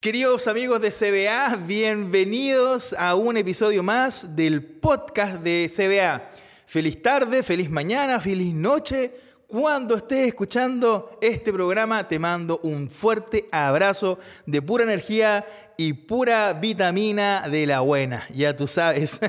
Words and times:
Queridos 0.00 0.48
amigos 0.48 0.80
de 0.80 0.90
CBA, 0.90 1.56
bienvenidos 1.56 2.94
a 2.94 3.14
un 3.14 3.36
episodio 3.36 3.82
más 3.82 4.34
del 4.34 4.64
podcast 4.64 5.42
de 5.42 5.70
CBA. 5.70 6.30
Feliz 6.64 7.02
tarde, 7.02 7.42
feliz 7.42 7.68
mañana, 7.68 8.18
feliz 8.18 8.54
noche. 8.54 9.12
Cuando 9.46 9.96
estés 9.96 10.28
escuchando 10.28 11.18
este 11.20 11.52
programa, 11.52 12.08
te 12.08 12.18
mando 12.18 12.60
un 12.62 12.88
fuerte 12.88 13.46
abrazo 13.52 14.18
de 14.46 14.62
pura 14.62 14.84
energía 14.84 15.46
y 15.76 15.92
pura 15.92 16.54
vitamina 16.54 17.46
de 17.50 17.66
la 17.66 17.80
buena. 17.80 18.26
Ya 18.32 18.56
tú 18.56 18.66
sabes. 18.68 19.20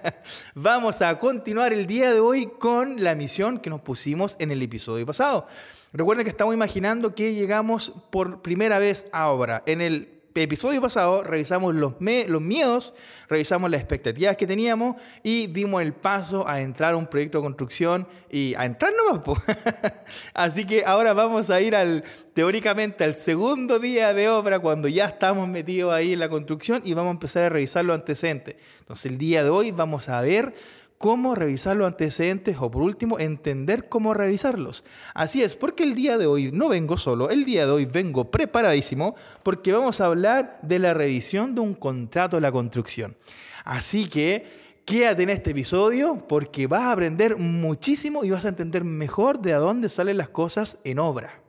Vamos 0.56 1.02
a 1.02 1.20
continuar 1.20 1.72
el 1.72 1.86
día 1.86 2.12
de 2.12 2.18
hoy 2.18 2.46
con 2.58 3.00
la 3.04 3.14
misión 3.14 3.60
que 3.60 3.70
nos 3.70 3.80
pusimos 3.80 4.34
en 4.40 4.50
el 4.50 4.60
episodio 4.60 5.06
pasado. 5.06 5.46
Recuerden 5.92 6.24
que 6.24 6.30
estamos 6.30 6.52
imaginando 6.52 7.14
que 7.14 7.32
llegamos 7.32 7.92
por 8.10 8.42
primera 8.42 8.80
vez 8.80 9.06
a 9.12 9.30
obra. 9.30 9.62
En 9.66 9.80
el 9.80 10.15
episodio 10.42 10.80
pasado 10.80 11.22
revisamos 11.22 11.74
los, 11.74 11.94
los 12.00 12.42
miedos, 12.42 12.94
revisamos 13.28 13.70
las 13.70 13.80
expectativas 13.80 14.36
que 14.36 14.46
teníamos 14.46 14.96
y 15.22 15.46
dimos 15.46 15.82
el 15.82 15.92
paso 15.92 16.46
a 16.48 16.60
entrar 16.60 16.94
a 16.94 16.96
un 16.96 17.06
proyecto 17.06 17.38
de 17.38 17.44
construcción 17.44 18.08
y 18.30 18.54
a 18.54 18.64
entrar 18.64 18.92
nomás. 18.96 19.42
Así 20.34 20.66
que 20.66 20.84
ahora 20.84 21.12
vamos 21.12 21.50
a 21.50 21.60
ir 21.60 21.74
al, 21.74 22.04
teóricamente 22.34 23.04
al 23.04 23.14
segundo 23.14 23.78
día 23.78 24.12
de 24.12 24.28
obra 24.28 24.58
cuando 24.58 24.88
ya 24.88 25.06
estamos 25.06 25.48
metidos 25.48 25.92
ahí 25.92 26.12
en 26.12 26.20
la 26.20 26.28
construcción 26.28 26.82
y 26.84 26.94
vamos 26.94 27.10
a 27.10 27.12
empezar 27.12 27.42
a 27.44 27.48
revisar 27.48 27.84
los 27.84 27.94
antecedentes. 27.94 28.56
Entonces 28.80 29.10
el 29.10 29.18
día 29.18 29.42
de 29.42 29.50
hoy 29.50 29.70
vamos 29.70 30.08
a 30.08 30.20
ver 30.20 30.54
cómo 30.98 31.34
revisar 31.34 31.76
los 31.76 31.86
antecedentes 31.86 32.56
o 32.60 32.70
por 32.70 32.82
último 32.82 33.18
entender 33.18 33.88
cómo 33.88 34.14
revisarlos. 34.14 34.84
Así 35.14 35.42
es, 35.42 35.56
porque 35.56 35.82
el 35.82 35.94
día 35.94 36.18
de 36.18 36.26
hoy 36.26 36.50
no 36.52 36.68
vengo 36.68 36.96
solo, 36.96 37.30
el 37.30 37.44
día 37.44 37.66
de 37.66 37.72
hoy 37.72 37.84
vengo 37.84 38.30
preparadísimo 38.30 39.14
porque 39.42 39.72
vamos 39.72 40.00
a 40.00 40.06
hablar 40.06 40.58
de 40.62 40.78
la 40.78 40.94
revisión 40.94 41.54
de 41.54 41.60
un 41.60 41.74
contrato 41.74 42.36
de 42.36 42.42
la 42.42 42.52
construcción. 42.52 43.16
Así 43.64 44.08
que 44.08 44.46
quédate 44.84 45.24
en 45.24 45.30
este 45.30 45.50
episodio 45.50 46.16
porque 46.28 46.66
vas 46.66 46.82
a 46.82 46.92
aprender 46.92 47.36
muchísimo 47.36 48.24
y 48.24 48.30
vas 48.30 48.44
a 48.44 48.48
entender 48.48 48.84
mejor 48.84 49.40
de 49.40 49.52
dónde 49.52 49.88
salen 49.88 50.16
las 50.16 50.28
cosas 50.28 50.78
en 50.84 50.98
obra. 50.98 51.42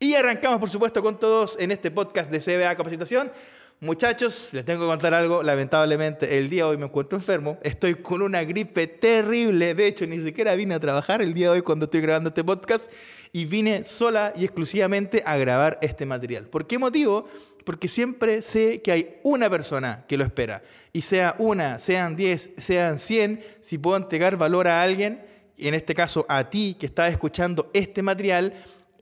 Y 0.00 0.14
arrancamos 0.14 0.58
por 0.58 0.68
supuesto 0.68 1.02
con 1.02 1.18
todos 1.18 1.56
en 1.58 1.70
este 1.70 1.90
podcast 1.90 2.30
de 2.30 2.40
CBA 2.40 2.74
Capacitación 2.74 3.30
Muchachos, 3.80 4.50
les 4.54 4.64
tengo 4.64 4.82
que 4.82 4.86
contar 4.86 5.12
algo. 5.12 5.42
Lamentablemente, 5.42 6.38
el 6.38 6.48
día 6.48 6.64
de 6.64 6.70
hoy 6.70 6.76
me 6.78 6.86
encuentro 6.86 7.18
enfermo. 7.18 7.58
Estoy 7.62 7.96
con 7.96 8.22
una 8.22 8.42
gripe 8.44 8.86
terrible. 8.86 9.74
De 9.74 9.86
hecho, 9.86 10.06
ni 10.06 10.20
siquiera 10.20 10.54
vine 10.54 10.74
a 10.74 10.80
trabajar 10.80 11.20
el 11.20 11.34
día 11.34 11.50
de 11.50 11.56
hoy 11.56 11.62
cuando 11.62 11.84
estoy 11.84 12.00
grabando 12.00 12.28
este 12.28 12.44
podcast. 12.44 12.90
Y 13.32 13.44
vine 13.44 13.84
sola 13.84 14.32
y 14.36 14.44
exclusivamente 14.44 15.22
a 15.26 15.36
grabar 15.36 15.78
este 15.82 16.06
material. 16.06 16.46
¿Por 16.46 16.66
qué 16.66 16.78
motivo? 16.78 17.28
Porque 17.64 17.88
siempre 17.88 18.42
sé 18.42 18.80
que 18.80 18.92
hay 18.92 19.16
una 19.22 19.50
persona 19.50 20.04
que 20.08 20.16
lo 20.16 20.24
espera. 20.24 20.62
Y 20.92 21.02
sea 21.02 21.34
una, 21.38 21.78
sean 21.78 22.16
diez, 22.16 22.52
sean 22.56 22.98
cien, 22.98 23.44
si 23.60 23.76
puedo 23.76 23.96
entregar 23.96 24.36
valor 24.36 24.68
a 24.68 24.82
alguien, 24.82 25.26
y 25.56 25.68
en 25.68 25.74
este 25.74 25.94
caso 25.94 26.24
a 26.28 26.48
ti 26.48 26.76
que 26.78 26.86
estás 26.86 27.10
escuchando 27.12 27.70
este 27.74 28.02
material, 28.02 28.54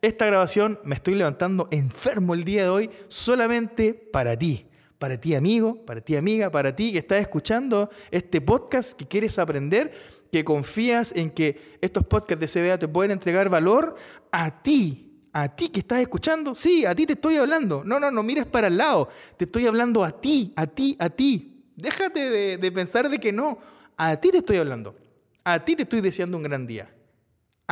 esta 0.02 0.26
grabación 0.26 0.80
me 0.82 0.96
estoy 0.96 1.14
levantando 1.14 1.68
enfermo 1.70 2.34
el 2.34 2.42
día 2.42 2.64
de 2.64 2.68
hoy 2.68 2.90
solamente 3.06 3.94
para 3.94 4.36
ti. 4.36 4.66
Para 4.98 5.20
ti 5.20 5.34
amigo, 5.34 5.84
para 5.86 6.00
ti 6.00 6.16
amiga, 6.16 6.50
para 6.50 6.74
ti 6.74 6.92
que 6.92 6.98
estás 6.98 7.20
escuchando 7.20 7.88
este 8.10 8.40
podcast, 8.40 8.92
que 8.94 9.06
quieres 9.06 9.38
aprender, 9.38 9.92
que 10.32 10.44
confías 10.44 11.12
en 11.14 11.30
que 11.30 11.78
estos 11.80 12.04
podcasts 12.04 12.40
de 12.40 12.68
CBA 12.68 12.78
te 12.78 12.88
pueden 12.88 13.12
entregar 13.12 13.48
valor 13.48 13.94
a 14.32 14.62
ti, 14.62 15.20
a 15.32 15.54
ti 15.54 15.68
que 15.68 15.80
estás 15.80 16.00
escuchando, 16.00 16.54
sí, 16.54 16.84
a 16.84 16.94
ti 16.94 17.06
te 17.06 17.12
estoy 17.12 17.36
hablando. 17.36 17.82
No, 17.84 18.00
no, 18.00 18.10
no 18.10 18.22
mires 18.24 18.46
para 18.46 18.66
el 18.66 18.76
lado. 18.76 19.08
Te 19.36 19.44
estoy 19.44 19.66
hablando 19.66 20.04
a 20.04 20.20
ti, 20.20 20.52
a 20.56 20.66
ti, 20.66 20.96
a 20.98 21.10
ti. 21.10 21.64
Déjate 21.76 22.28
de, 22.28 22.58
de, 22.58 22.72
pensar 22.72 23.08
de 23.08 23.18
que 23.18 23.32
no. 23.32 23.58
A 23.96 24.16
ti 24.16 24.30
te 24.30 24.38
estoy 24.38 24.56
hablando. 24.56 24.96
A 25.44 25.64
ti 25.64 25.76
te 25.76 25.84
estoy 25.84 26.00
deseando 26.00 26.36
un 26.36 26.42
gran 26.42 26.66
día 26.66 26.91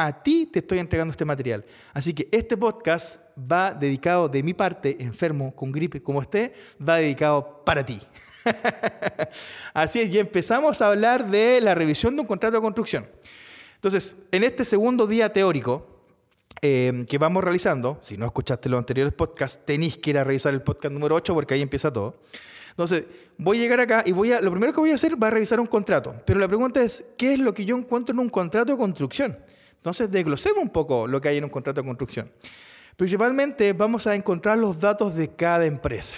a 0.07 0.23
ti 0.23 0.47
te 0.47 0.61
estoy 0.61 0.79
entregando 0.79 1.13
este 1.13 1.25
material. 1.25 1.65
Así 1.93 2.15
que 2.15 2.29
este 2.33 2.57
podcast 2.57 3.21
va 3.39 3.73
dedicado 3.73 4.29
de 4.29 4.43
mi 4.43 4.55
parte, 4.55 4.97
enfermo, 5.01 5.55
con 5.55 5.73
gripe, 5.73 6.03
como 6.03 6.23
esté, 6.23 6.55
va 6.87 6.97
dedicado 6.97 7.63
para 7.65 7.85
ti. 7.85 8.01
Así 9.75 10.01
es, 10.01 10.11
y 10.11 10.19
empezamos 10.19 10.81
a 10.81 10.89
hablar 10.89 11.31
de 11.31 11.61
la 11.61 11.75
revisión 11.75 12.15
de 12.15 12.23
un 12.23 12.27
contrato 12.27 12.57
de 12.57 12.63
construcción. 12.63 13.07
Entonces, 13.75 14.15
en 14.31 14.45
este 14.45 14.65
segundo 14.65 15.07
día 15.07 15.33
teórico 15.33 15.87
eh, 16.63 17.05
que 17.09 17.19
vamos 17.19 17.43
realizando, 17.43 17.99
si 18.03 18.17
no 18.17 18.27
escuchaste 18.27 18.69
los 18.69 18.79
anteriores 18.79 19.15
podcasts, 19.15 19.65
tenéis 19.65 19.97
que 19.97 20.11
ir 20.11 20.19
a 20.19 20.25
revisar 20.25 20.53
el 20.53 20.63
podcast 20.63 20.93
número 20.93 21.15
8 21.15 21.35
porque 21.35 21.55
ahí 21.55 21.63
empieza 21.63 21.93
todo. 21.93 22.17
Entonces, 22.71 23.05
voy 23.37 23.59
a 23.59 23.61
llegar 23.61 23.81
acá 23.81 24.03
y 24.07 24.13
voy 24.13 24.33
a, 24.33 24.41
lo 24.41 24.51
primero 24.51 24.73
que 24.73 24.81
voy 24.81 24.91
a 24.91 24.95
hacer 24.95 25.23
va 25.23 25.29
a 25.29 25.31
revisar 25.31 25.61
un 25.61 25.67
contrato. 25.67 26.15
Pero 26.25 26.41
la 26.41 26.49
pregunta 26.49 26.83
es, 26.83 27.05
¿qué 27.17 27.35
es 27.35 27.39
lo 27.39 27.53
que 27.53 27.65
yo 27.65 27.77
encuentro 27.77 28.13
en 28.13 28.21
un 28.21 28.29
contrato 28.29 28.73
de 28.73 28.79
construcción? 28.79 29.39
Entonces, 29.81 30.11
desglosemos 30.11 30.63
un 30.63 30.69
poco 30.69 31.07
lo 31.07 31.23
que 31.23 31.31
hay 31.31 31.39
en 31.39 31.45
un 31.45 31.51
contrato 31.51 31.81
de 31.81 31.87
construcción. 31.87 32.31
Principalmente 32.97 33.73
vamos 33.73 34.07
a 34.07 34.15
encontrar 34.15 34.59
los 34.59 34.79
datos 34.79 35.15
de 35.15 35.35
cada 35.35 35.65
empresa. 35.65 36.17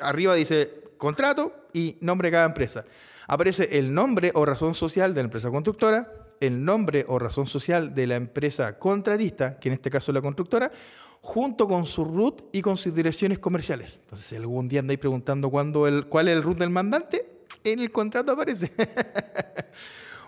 Arriba 0.00 0.34
dice 0.34 0.82
contrato 0.98 1.52
y 1.72 1.96
nombre 2.00 2.26
de 2.26 2.32
cada 2.32 2.46
empresa. 2.46 2.84
Aparece 3.28 3.78
el 3.78 3.94
nombre 3.94 4.32
o 4.34 4.44
razón 4.44 4.74
social 4.74 5.14
de 5.14 5.22
la 5.22 5.26
empresa 5.26 5.48
constructora, 5.48 6.12
el 6.40 6.64
nombre 6.64 7.04
o 7.06 7.20
razón 7.20 7.46
social 7.46 7.94
de 7.94 8.08
la 8.08 8.16
empresa 8.16 8.80
contratista, 8.80 9.60
que 9.60 9.68
en 9.68 9.74
este 9.74 9.90
caso 9.90 10.10
es 10.10 10.14
la 10.14 10.22
constructora, 10.22 10.72
junto 11.20 11.68
con 11.68 11.84
su 11.84 12.04
RUT 12.04 12.42
y 12.52 12.62
con 12.62 12.76
sus 12.76 12.92
direcciones 12.92 13.38
comerciales. 13.38 14.00
Entonces, 14.02 14.26
si 14.26 14.34
algún 14.34 14.68
día 14.68 14.80
andáis 14.80 14.98
preguntando 14.98 15.50
cuál 15.50 16.28
es 16.28 16.36
el 16.36 16.42
RUT 16.42 16.58
del 16.58 16.70
mandante, 16.70 17.44
en 17.62 17.78
el 17.78 17.92
contrato 17.92 18.32
aparece. 18.32 18.72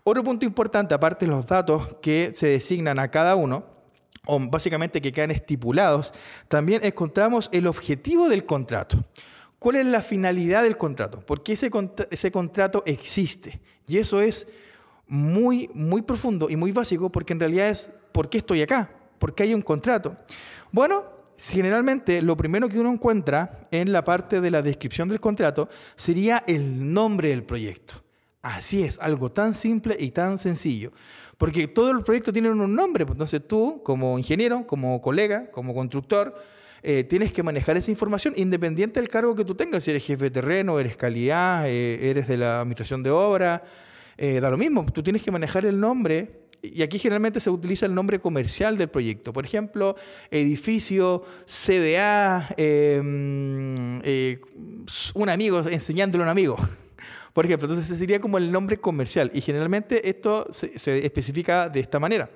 Otro 0.04 0.24
punto 0.24 0.44
importante, 0.44 0.94
aparte 0.94 1.26
de 1.26 1.32
los 1.32 1.46
datos 1.46 1.96
que 2.00 2.30
se 2.32 2.48
designan 2.48 2.98
a 2.98 3.10
cada 3.10 3.36
uno, 3.36 3.64
o 4.26 4.38
básicamente 4.38 5.00
que 5.00 5.12
quedan 5.12 5.30
estipulados, 5.30 6.12
también 6.48 6.84
encontramos 6.84 7.48
el 7.52 7.66
objetivo 7.66 8.28
del 8.28 8.44
contrato. 8.44 9.04
¿Cuál 9.58 9.76
es 9.76 9.86
la 9.86 10.00
finalidad 10.00 10.62
del 10.62 10.76
contrato? 10.76 11.20
¿Por 11.20 11.42
qué 11.42 11.52
ese, 11.52 11.70
ese 12.10 12.32
contrato 12.32 12.82
existe? 12.86 13.60
Y 13.86 13.98
eso 13.98 14.20
es 14.20 14.48
muy, 15.06 15.68
muy 15.74 16.02
profundo 16.02 16.48
y 16.48 16.56
muy 16.56 16.72
básico 16.72 17.10
porque 17.10 17.32
en 17.32 17.40
realidad 17.40 17.68
es 17.68 17.90
¿por 18.12 18.30
qué 18.30 18.38
estoy 18.38 18.62
acá? 18.62 18.90
¿Por 19.18 19.34
qué 19.34 19.42
hay 19.42 19.54
un 19.54 19.62
contrato? 19.62 20.16
Bueno, 20.72 21.04
generalmente 21.36 22.22
lo 22.22 22.36
primero 22.36 22.68
que 22.68 22.78
uno 22.78 22.92
encuentra 22.92 23.68
en 23.70 23.92
la 23.92 24.04
parte 24.04 24.40
de 24.40 24.50
la 24.50 24.62
descripción 24.62 25.08
del 25.08 25.20
contrato 25.20 25.68
sería 25.96 26.44
el 26.46 26.92
nombre 26.92 27.30
del 27.30 27.42
proyecto. 27.42 27.94
Así 28.42 28.82
es, 28.82 28.98
algo 29.00 29.30
tan 29.30 29.54
simple 29.54 29.96
y 29.98 30.12
tan 30.12 30.38
sencillo. 30.38 30.92
Porque 31.36 31.68
todos 31.68 31.94
los 31.94 32.04
proyectos 32.04 32.32
tienen 32.32 32.58
un 32.60 32.74
nombre, 32.74 33.04
pues, 33.04 33.16
entonces 33.16 33.46
tú, 33.46 33.82
como 33.82 34.18
ingeniero, 34.18 34.66
como 34.66 35.00
colega, 35.02 35.50
como 35.50 35.74
constructor, 35.74 36.34
eh, 36.82 37.04
tienes 37.04 37.32
que 37.32 37.42
manejar 37.42 37.76
esa 37.76 37.90
información 37.90 38.32
independiente 38.36 39.00
del 39.00 39.08
cargo 39.08 39.34
que 39.34 39.44
tú 39.44 39.54
tengas. 39.54 39.84
Si 39.84 39.90
eres 39.90 40.04
jefe 40.04 40.24
de 40.24 40.30
terreno, 40.30 40.80
eres 40.80 40.96
calidad, 40.96 41.68
eh, 41.68 42.10
eres 42.10 42.26
de 42.28 42.38
la 42.38 42.60
administración 42.60 43.02
de 43.02 43.10
obra, 43.10 43.62
eh, 44.16 44.40
da 44.40 44.50
lo 44.50 44.56
mismo. 44.56 44.86
Tú 44.86 45.02
tienes 45.02 45.22
que 45.22 45.30
manejar 45.30 45.66
el 45.66 45.78
nombre. 45.78 46.40
Y 46.62 46.82
aquí 46.82 46.98
generalmente 46.98 47.40
se 47.40 47.48
utiliza 47.48 47.86
el 47.86 47.94
nombre 47.94 48.20
comercial 48.20 48.76
del 48.76 48.88
proyecto. 48.88 49.32
Por 49.32 49.46
ejemplo, 49.46 49.96
edificio, 50.30 51.24
CBA, 51.46 52.48
em, 52.58 54.02
un 55.14 55.28
amigo 55.30 55.60
enseñándole 55.60 56.24
a 56.24 56.26
un 56.26 56.30
amigo. 56.30 56.56
Por 57.40 57.46
ejemplo, 57.46 57.68
entonces 57.68 57.90
ese 57.90 57.98
sería 57.98 58.20
como 58.20 58.36
el 58.36 58.52
nombre 58.52 58.76
comercial 58.76 59.30
y 59.32 59.40
generalmente 59.40 60.10
esto 60.10 60.46
se, 60.50 60.74
especifica 61.06 61.70
de 61.70 61.80
esta 61.80 61.98
manera. 61.98 62.28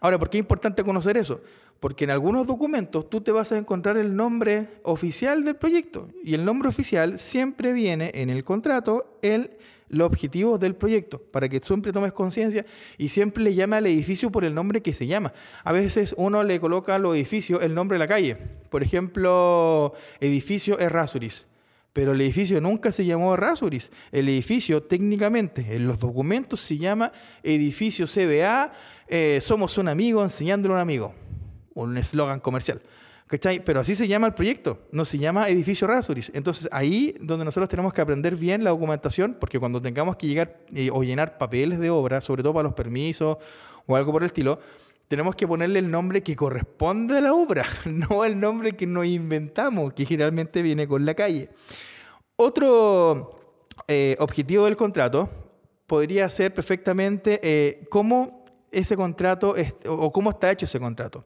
Ahora, 0.00 0.16
¿por 0.16 0.30
qué 0.30 0.38
es 0.38 0.42
importante 0.42 0.84
conocer 0.84 1.16
eso? 1.16 1.40
Porque 1.80 2.04
en 2.04 2.10
algunos 2.10 2.46
documentos 2.46 3.10
tú 3.10 3.20
te 3.20 3.32
vas 3.32 3.50
a 3.50 3.58
encontrar 3.58 3.96
el 3.96 4.14
nombre 4.14 4.68
oficial 4.84 5.44
del 5.44 5.56
proyecto 5.56 6.08
y 6.22 6.34
el 6.34 6.44
nombre 6.44 6.68
oficial 6.68 7.18
siempre 7.18 7.72
viene 7.72 8.12
en 8.14 8.30
el 8.30 8.44
contrato, 8.44 9.18
en 9.22 9.50
los 9.88 10.06
objetivos 10.06 10.60
del 10.60 10.76
proyecto, 10.76 11.20
para 11.20 11.48
que 11.48 11.58
siempre 11.58 11.90
tomes 11.90 12.12
conciencia 12.12 12.64
y 12.98 13.08
siempre 13.08 13.42
le 13.42 13.56
llame 13.56 13.74
al 13.74 13.86
edificio 13.86 14.30
por 14.30 14.44
el 14.44 14.54
nombre 14.54 14.82
que 14.82 14.92
se 14.92 15.08
llama. 15.08 15.32
A 15.64 15.72
veces 15.72 16.14
uno 16.16 16.44
le 16.44 16.60
coloca 16.60 16.94
a 16.94 17.00
los 17.00 17.16
edificios 17.16 17.60
el 17.60 17.74
nombre 17.74 17.96
de 17.96 18.04
la 18.04 18.06
calle. 18.06 18.36
Por 18.70 18.84
ejemplo, 18.84 19.94
edificio 20.20 20.78
Errázuriz 20.78 21.44
pero 21.96 22.12
el 22.12 22.20
edificio 22.20 22.60
nunca 22.60 22.92
se 22.92 23.06
llamó 23.06 23.34
Rasuris. 23.36 23.90
El 24.12 24.28
edificio 24.28 24.82
técnicamente 24.82 25.64
en 25.74 25.86
los 25.86 25.98
documentos 25.98 26.60
se 26.60 26.76
llama 26.76 27.10
edificio 27.42 28.04
CBA, 28.04 28.70
eh, 29.08 29.38
somos 29.40 29.78
un 29.78 29.88
amigo 29.88 30.22
enseñándole 30.22 30.74
a 30.74 30.76
un 30.76 30.82
amigo. 30.82 31.14
Un 31.72 31.96
eslogan 31.96 32.40
comercial. 32.40 32.82
¿Cachai? 33.28 33.64
Pero 33.64 33.80
así 33.80 33.94
se 33.94 34.06
llama 34.06 34.26
el 34.26 34.34
proyecto, 34.34 34.86
no 34.92 35.06
se 35.06 35.16
llama 35.16 35.48
edificio 35.48 35.86
Rasuris. 35.86 36.30
Entonces 36.34 36.68
ahí 36.70 37.16
donde 37.18 37.46
nosotros 37.46 37.70
tenemos 37.70 37.94
que 37.94 38.02
aprender 38.02 38.36
bien 38.36 38.62
la 38.62 38.68
documentación, 38.68 39.34
porque 39.40 39.58
cuando 39.58 39.80
tengamos 39.80 40.16
que 40.16 40.26
llegar 40.26 40.58
eh, 40.74 40.90
o 40.92 41.02
llenar 41.02 41.38
papeles 41.38 41.78
de 41.78 41.88
obra, 41.88 42.20
sobre 42.20 42.42
todo 42.42 42.52
para 42.52 42.64
los 42.64 42.74
permisos 42.74 43.38
o 43.86 43.96
algo 43.96 44.12
por 44.12 44.22
el 44.22 44.26
estilo, 44.26 44.60
tenemos 45.08 45.34
que 45.36 45.46
ponerle 45.46 45.78
el 45.78 45.90
nombre 45.90 46.22
que 46.22 46.36
corresponde 46.36 47.18
a 47.18 47.20
la 47.20 47.34
obra, 47.34 47.64
no 47.84 48.24
el 48.24 48.38
nombre 48.38 48.76
que 48.76 48.86
nos 48.86 49.06
inventamos, 49.06 49.92
que 49.92 50.04
generalmente 50.04 50.62
viene 50.62 50.88
con 50.88 51.04
la 51.06 51.14
calle. 51.14 51.50
Otro 52.36 53.40
eh, 53.88 54.16
objetivo 54.18 54.64
del 54.64 54.76
contrato 54.76 55.30
podría 55.86 56.28
ser 56.28 56.52
perfectamente 56.52 57.40
eh, 57.42 57.86
cómo 57.88 58.44
ese 58.72 58.96
contrato 58.96 59.54
o 59.86 60.12
cómo 60.12 60.30
está 60.30 60.50
hecho 60.50 60.66
ese 60.66 60.78
contrato. 60.78 61.24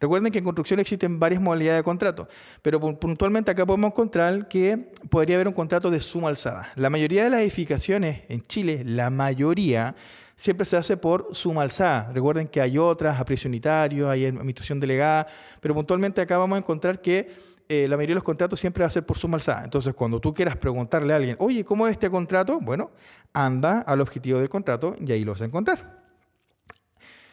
Recuerden 0.00 0.32
que 0.32 0.38
en 0.38 0.44
construcción 0.44 0.80
existen 0.80 1.20
varias 1.20 1.40
modalidades 1.40 1.80
de 1.80 1.84
contrato, 1.84 2.28
pero 2.62 2.80
puntualmente 2.80 3.50
acá 3.50 3.66
podemos 3.66 3.90
encontrar 3.92 4.48
que 4.48 4.90
podría 5.10 5.36
haber 5.36 5.48
un 5.48 5.54
contrato 5.54 5.90
de 5.90 6.00
suma 6.00 6.28
alzada. 6.28 6.72
La 6.76 6.90
mayoría 6.90 7.24
de 7.24 7.30
las 7.30 7.40
edificaciones 7.40 8.22
en 8.28 8.42
Chile, 8.42 8.82
la 8.84 9.10
mayoría, 9.10 9.94
siempre 10.38 10.64
se 10.64 10.76
hace 10.76 10.96
por 10.96 11.28
suma 11.32 11.62
alzada. 11.62 12.10
Recuerden 12.12 12.46
que 12.46 12.60
hay 12.62 12.78
otras, 12.78 13.20
a 13.20 13.24
precio 13.24 13.48
unitario, 13.48 14.08
hay 14.08 14.24
administración 14.24 14.80
delegada, 14.80 15.26
pero 15.60 15.74
puntualmente 15.74 16.20
acá 16.22 16.38
vamos 16.38 16.56
a 16.56 16.60
encontrar 16.60 17.02
que 17.02 17.28
eh, 17.68 17.86
la 17.88 17.96
mayoría 17.96 18.12
de 18.12 18.20
los 18.20 18.24
contratos 18.24 18.58
siempre 18.58 18.82
va 18.82 18.86
a 18.86 18.90
ser 18.90 19.04
por 19.04 19.18
suma 19.18 19.36
alzada. 19.36 19.64
Entonces, 19.64 19.92
cuando 19.94 20.20
tú 20.20 20.32
quieras 20.32 20.56
preguntarle 20.56 21.12
a 21.12 21.16
alguien, 21.16 21.36
oye, 21.40 21.64
¿cómo 21.64 21.86
es 21.86 21.92
este 21.92 22.08
contrato? 22.08 22.60
Bueno, 22.60 22.92
anda 23.34 23.80
al 23.80 24.00
objetivo 24.00 24.38
del 24.38 24.48
contrato 24.48 24.94
y 24.98 25.10
ahí 25.12 25.24
lo 25.24 25.32
vas 25.32 25.42
a 25.42 25.46
encontrar. 25.46 25.98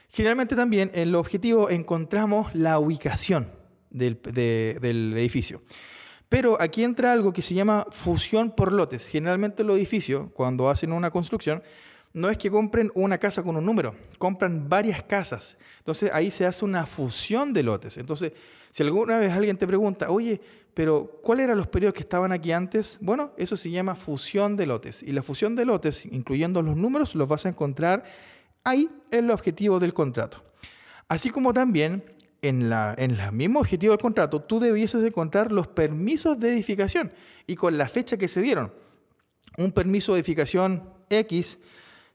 Generalmente 0.10 0.56
también 0.56 0.92
en 0.94 1.12
los 1.12 1.19
objetivos 1.19 1.72
encontramos 1.72 2.54
la 2.56 2.80
ubicación 2.80 3.51
del, 3.92 4.19
del 4.22 5.13
edificio. 5.16 5.62
Pero 6.28 6.60
aquí 6.60 6.84
entra 6.84 7.13
algo 7.13 7.31
que 7.31 7.44
se 7.44 7.54
llama 7.54 7.86
fusión 7.92 8.50
por 8.50 8.74
lotes. 8.74 9.08
Generalmente 9.08 9.63
los 9.63 9.78
edificios, 9.78 10.31
cuando 10.34 10.69
hacen 10.69 10.92
una 10.92 11.12
construcción, 11.12 11.62
no 12.16 12.30
es 12.30 12.38
que 12.38 12.50
compren 12.50 12.90
una 12.96 13.18
casa 13.18 13.44
con 13.44 13.58
un 13.58 13.66
número, 13.66 13.94
compran 14.18 14.70
varias 14.70 15.04
casas. 15.04 15.58
Entonces 15.80 16.10
ahí 16.14 16.32
se 16.32 16.46
hace 16.46 16.64
una 16.64 16.86
fusión 16.86 17.52
de 17.52 17.62
lotes. 17.62 17.98
Entonces, 17.98 18.32
si 18.72 18.84
alguna 18.84 19.20
vez 19.20 19.34
alguien 19.34 19.58
te 19.58 19.68
pregunta, 19.68 20.10
oye, 20.10 20.40
pero 20.74 21.20
¿cuáles 21.22 21.44
eran 21.44 21.58
los 21.58 21.68
periodos 21.68 21.94
que 21.94 22.00
estaban 22.00 22.32
aquí 22.32 22.54
antes? 22.54 22.98
Bueno, 23.02 23.34
eso 23.36 23.58
se 23.58 23.70
llama 23.70 23.96
fusión 23.96 24.56
de 24.56 24.66
lotes. 24.66 25.04
Y 25.04 25.12
la 25.12 25.24
fusión 25.24 25.58
de 25.58 25.66
lotes, 25.66 26.06
incluyendo 26.06 26.62
los 26.62 26.78
números, 26.78 27.16
los 27.16 27.28
vas 27.28 27.46
a 27.46 27.50
encontrar 27.50 28.06
ahí 28.64 28.90
en 29.12 29.26
el 29.26 29.32
objetivo 29.32 29.82
del 29.82 29.94
contrato. 29.94 30.42
Así 31.10 31.30
como 31.32 31.52
también 31.52 32.02
en, 32.42 32.70
la, 32.70 32.96
en 32.98 33.12
el 33.12 33.32
mismo 33.34 33.60
objetivo 33.60 33.92
del 33.92 34.00
contrato, 34.00 34.42
tú 34.42 34.62
debieses 34.62 35.04
encontrar 35.04 35.52
los 35.52 35.68
permisos 35.68 36.40
de 36.40 36.54
edificación 36.54 37.12
y 37.46 37.58
con 37.58 37.78
la 37.78 37.90
fecha 37.90 38.16
que 38.16 38.30
se 38.30 38.42
dieron. 38.42 38.74
Un 39.58 39.74
permiso 39.74 40.14
de 40.14 40.20
edificación 40.20 40.90
X 41.10 41.58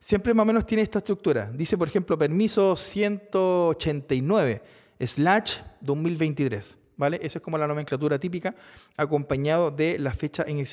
siempre 0.00 0.34
más 0.34 0.42
o 0.44 0.46
menos 0.46 0.66
tiene 0.66 0.82
esta 0.82 0.98
estructura. 0.98 1.50
Dice, 1.54 1.78
por 1.78 1.86
ejemplo, 1.86 2.18
permiso 2.18 2.74
189 2.74 4.62
slash 4.98 5.58
2023. 5.80 6.76
¿Vale? 6.96 7.18
Esa 7.22 7.38
es 7.38 7.42
como 7.42 7.56
la 7.56 7.66
nomenclatura 7.66 8.18
típica, 8.18 8.54
acompañado 8.94 9.70
de 9.70 9.98
la 9.98 10.12
fecha 10.12 10.44
en 10.46 10.58
que, 10.58 10.66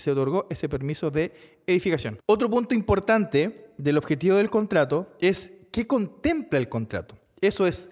se 0.00 0.10
otorgó, 0.10 0.46
ese 0.48 0.66
permiso 0.66 1.10
de 1.10 1.60
edificación. 1.66 2.18
Otro 2.24 2.48
punto 2.48 2.74
importante 2.74 3.66
del 3.76 3.98
objetivo 3.98 4.36
del 4.36 4.48
contrato 4.48 5.12
es 5.20 5.52
qué 5.70 5.86
contempla 5.86 6.58
el 6.58 6.70
contrato. 6.70 7.18
Eso 7.42 7.66
es 7.66 7.90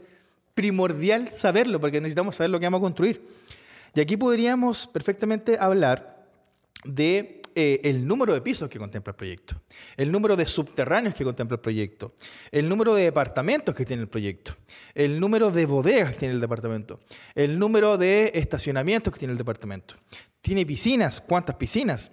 primordial 0.54 1.34
saberlo, 1.34 1.78
porque 1.80 2.00
necesitamos 2.00 2.36
saber 2.36 2.48
lo 2.48 2.58
que 2.58 2.64
vamos 2.64 2.78
a 2.78 2.80
construir. 2.80 3.28
Y 3.94 4.00
aquí 4.00 4.16
podríamos 4.16 4.86
perfectamente 4.86 5.58
hablar 5.60 6.26
de 6.84 7.42
eh, 7.54 7.80
el 7.84 8.06
número 8.06 8.34
de 8.34 8.40
pisos 8.40 8.68
que 8.68 8.78
contempla 8.78 9.12
el 9.12 9.16
proyecto, 9.16 9.60
el 9.96 10.10
número 10.10 10.36
de 10.36 10.46
subterráneos 10.46 11.14
que 11.14 11.24
contempla 11.24 11.56
el 11.56 11.60
proyecto, 11.60 12.14
el 12.50 12.68
número 12.68 12.94
de 12.94 13.04
departamentos 13.04 13.74
que 13.74 13.84
tiene 13.84 14.02
el 14.02 14.08
proyecto, 14.08 14.56
el 14.94 15.20
número 15.20 15.50
de 15.50 15.66
bodegas 15.66 16.12
que 16.12 16.18
tiene 16.20 16.34
el 16.34 16.40
departamento, 16.40 17.00
el 17.34 17.58
número 17.58 17.96
de 17.98 18.32
estacionamientos 18.34 19.12
que 19.12 19.18
tiene 19.18 19.32
el 19.32 19.38
departamento. 19.38 19.94
Tiene 20.40 20.66
piscinas, 20.66 21.20
cuántas 21.20 21.56
piscinas, 21.56 22.10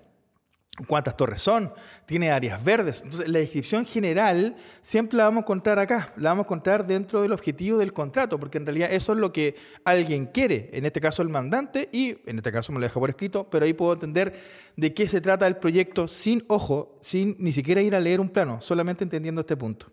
cuántas 0.88 1.18
torres 1.18 1.42
son, 1.42 1.74
tiene 2.06 2.32
áreas 2.32 2.64
verdes. 2.64 3.02
Entonces, 3.04 3.28
la 3.28 3.40
descripción 3.40 3.86
general 3.86 4.56
siempre 4.82 5.18
la 5.18 5.26
vamos 5.26 5.40
a 5.40 5.46
encontrar 5.46 5.80
acá, 5.80 6.14
la 6.16 6.30
vamos 6.30 6.46
a 6.46 6.48
encontrar 6.48 6.88
dentro 6.88 7.22
del 7.22 7.34
objetivo 7.34 7.78
del 7.78 7.94
contrato, 7.94 8.40
porque 8.40 8.58
en 8.58 8.66
realidad 8.66 8.92
eso 8.92 9.12
es 9.12 9.20
lo 9.20 9.34
que 9.34 9.56
alguien 9.84 10.28
quiere, 10.28 10.70
en 10.74 10.86
este 10.86 11.02
caso 11.02 11.22
el 11.22 11.30
mandante, 11.30 11.90
y 11.92 12.18
en 12.26 12.38
este 12.38 12.52
caso 12.52 12.72
me 12.72 12.80
lo 12.80 12.86
deja 12.86 13.00
por 13.00 13.10
escrito, 13.10 13.50
pero 13.50 13.66
ahí 13.66 13.74
puedo 13.74 13.94
entender 13.94 14.34
de 14.78 14.94
qué 14.94 15.08
se 15.08 15.22
trata 15.22 15.46
el 15.46 15.58
proyecto 15.58 16.08
sin 16.08 16.44
ojo, 16.48 16.98
sin 17.02 17.36
ni 17.38 17.52
siquiera 17.54 17.82
ir 17.82 17.96
a 17.96 18.00
leer 18.00 18.22
un 18.22 18.30
plano, 18.30 18.62
solamente 18.62 19.04
entendiendo 19.04 19.42
este 19.42 19.58
punto. 19.58 19.88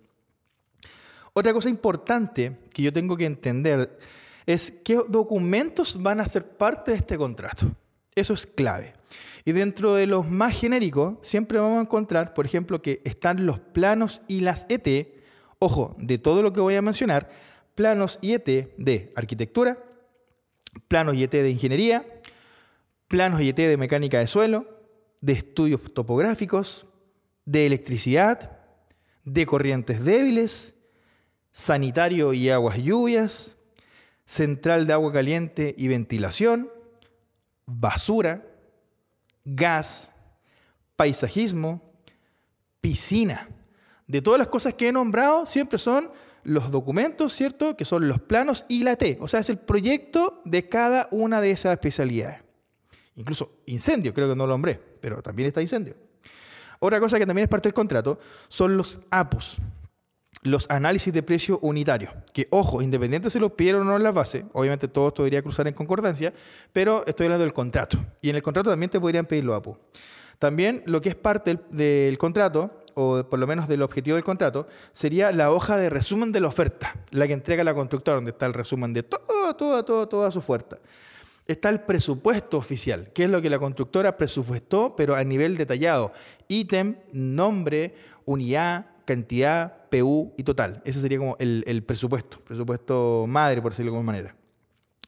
Otra 1.32 1.52
cosa 1.52 1.68
importante 1.68 2.56
que 2.72 2.82
yo 2.82 2.92
tengo 2.92 3.16
que 3.16 3.26
entender 3.26 3.98
es 4.46 4.72
qué 4.84 4.98
documentos 5.08 6.00
van 6.00 6.20
a 6.20 6.28
ser 6.28 6.44
parte 6.56 6.92
de 6.92 6.96
este 6.96 7.18
contrato. 7.18 7.70
Eso 8.18 8.34
es 8.34 8.46
clave. 8.46 8.94
Y 9.44 9.52
dentro 9.52 9.94
de 9.94 10.06
los 10.06 10.28
más 10.28 10.58
genéricos, 10.58 11.16
siempre 11.22 11.58
vamos 11.58 11.78
a 11.78 11.82
encontrar, 11.82 12.34
por 12.34 12.46
ejemplo, 12.46 12.82
que 12.82 13.00
están 13.04 13.46
los 13.46 13.60
planos 13.60 14.22
y 14.26 14.40
las 14.40 14.66
ET, 14.68 15.08
ojo, 15.60 15.94
de 15.98 16.18
todo 16.18 16.42
lo 16.42 16.52
que 16.52 16.60
voy 16.60 16.74
a 16.74 16.82
mencionar, 16.82 17.30
planos 17.74 18.18
y 18.20 18.32
ET 18.32 18.74
de 18.76 19.12
arquitectura, 19.14 19.78
planos 20.88 21.14
y 21.14 21.22
ET 21.22 21.30
de 21.30 21.50
ingeniería, 21.50 22.04
planos 23.06 23.40
y 23.40 23.50
ET 23.50 23.56
de 23.56 23.76
mecánica 23.76 24.18
de 24.18 24.26
suelo, 24.26 24.66
de 25.20 25.34
estudios 25.34 25.80
topográficos, 25.94 26.86
de 27.44 27.66
electricidad, 27.66 28.58
de 29.24 29.46
corrientes 29.46 30.04
débiles, 30.04 30.74
sanitario 31.52 32.32
y 32.32 32.50
aguas 32.50 32.78
lluvias, 32.78 33.56
central 34.26 34.86
de 34.86 34.92
agua 34.92 35.12
caliente 35.12 35.74
y 35.78 35.86
ventilación, 35.88 36.70
basura, 37.68 38.42
gas, 39.44 40.14
paisajismo, 40.96 41.82
piscina. 42.80 43.48
De 44.06 44.22
todas 44.22 44.38
las 44.38 44.48
cosas 44.48 44.72
que 44.72 44.88
he 44.88 44.92
nombrado, 44.92 45.44
siempre 45.44 45.78
son 45.78 46.10
los 46.44 46.70
documentos, 46.70 47.34
¿cierto? 47.34 47.76
Que 47.76 47.84
son 47.84 48.08
los 48.08 48.20
planos 48.20 48.64
y 48.68 48.84
la 48.84 48.96
T. 48.96 49.18
O 49.20 49.28
sea, 49.28 49.40
es 49.40 49.50
el 49.50 49.58
proyecto 49.58 50.40
de 50.46 50.68
cada 50.68 51.08
una 51.10 51.42
de 51.42 51.50
esas 51.50 51.72
especialidades. 51.72 52.40
Incluso 53.16 53.58
incendio, 53.66 54.14
creo 54.14 54.30
que 54.30 54.36
no 54.36 54.46
lo 54.46 54.54
nombré, 54.54 54.80
pero 55.00 55.22
también 55.22 55.48
está 55.48 55.60
incendio. 55.60 55.94
Otra 56.78 57.00
cosa 57.00 57.18
que 57.18 57.26
también 57.26 57.44
es 57.44 57.50
parte 57.50 57.68
del 57.68 57.74
contrato 57.74 58.18
son 58.48 58.78
los 58.78 59.00
APUS, 59.10 59.58
los 60.50 60.68
análisis 60.70 61.12
de 61.12 61.22
precio 61.22 61.58
unitario, 61.62 62.12
que 62.32 62.48
ojo, 62.50 62.82
independiente 62.82 63.30
si 63.30 63.38
los 63.38 63.52
pidieron 63.52 63.82
o 63.82 63.84
no 63.84 63.96
en 63.96 64.02
la 64.02 64.12
base, 64.12 64.44
obviamente 64.52 64.88
todo 64.88 65.08
esto 65.08 65.24
cruzar 65.42 65.68
en 65.68 65.74
concordancia, 65.74 66.32
pero 66.72 67.04
estoy 67.06 67.26
hablando 67.26 67.44
del 67.44 67.52
contrato. 67.52 67.98
Y 68.20 68.30
en 68.30 68.36
el 68.36 68.42
contrato 68.42 68.70
también 68.70 68.90
te 68.90 69.00
podrían 69.00 69.26
pedir 69.26 69.44
los 69.44 69.56
APU. 69.56 69.76
También 70.38 70.82
lo 70.86 71.00
que 71.00 71.08
es 71.08 71.14
parte 71.14 71.58
del, 71.70 72.16
contrato, 72.18 72.70
o 72.94 73.24
por 73.24 73.38
lo 73.38 73.46
menos 73.46 73.66
del 73.66 73.82
objetivo 73.82 74.14
del 74.14 74.24
contrato, 74.24 74.68
sería 74.92 75.32
la 75.32 75.50
hoja 75.50 75.76
de 75.76 75.90
resumen 75.90 76.30
de 76.30 76.40
la 76.40 76.48
oferta, 76.48 76.94
la 77.10 77.26
que 77.26 77.32
entrega 77.32 77.64
la 77.64 77.74
constructora, 77.74 78.16
donde 78.16 78.30
está 78.30 78.46
el 78.46 78.54
resumen 78.54 78.92
de 78.92 79.02
todo, 79.02 79.56
todo, 79.56 79.84
todo, 79.84 80.08
toda 80.08 80.30
su 80.30 80.38
oferta. 80.38 80.78
Está 81.46 81.70
el 81.70 81.80
presupuesto 81.80 82.58
oficial, 82.58 83.10
que 83.12 83.24
es 83.24 83.30
lo 83.30 83.42
que 83.42 83.50
la 83.50 83.58
constructora 83.58 84.16
presupuestó, 84.16 84.94
pero 84.94 85.16
a 85.16 85.24
nivel 85.24 85.56
detallado. 85.56 86.12
Ítem, 86.46 86.96
nombre, 87.12 87.94
unidad, 88.26 88.86
cantidad, 89.08 89.88
PU 89.88 90.34
y 90.36 90.42
total. 90.42 90.82
Ese 90.84 91.00
sería 91.00 91.16
como 91.16 91.34
el, 91.40 91.82
presupuesto, 91.86 92.40
presupuesto 92.40 93.24
madre, 93.26 93.62
por 93.62 93.72
decirlo 93.72 93.90
de 93.90 93.96
alguna 93.96 94.12
manera. 94.12 94.36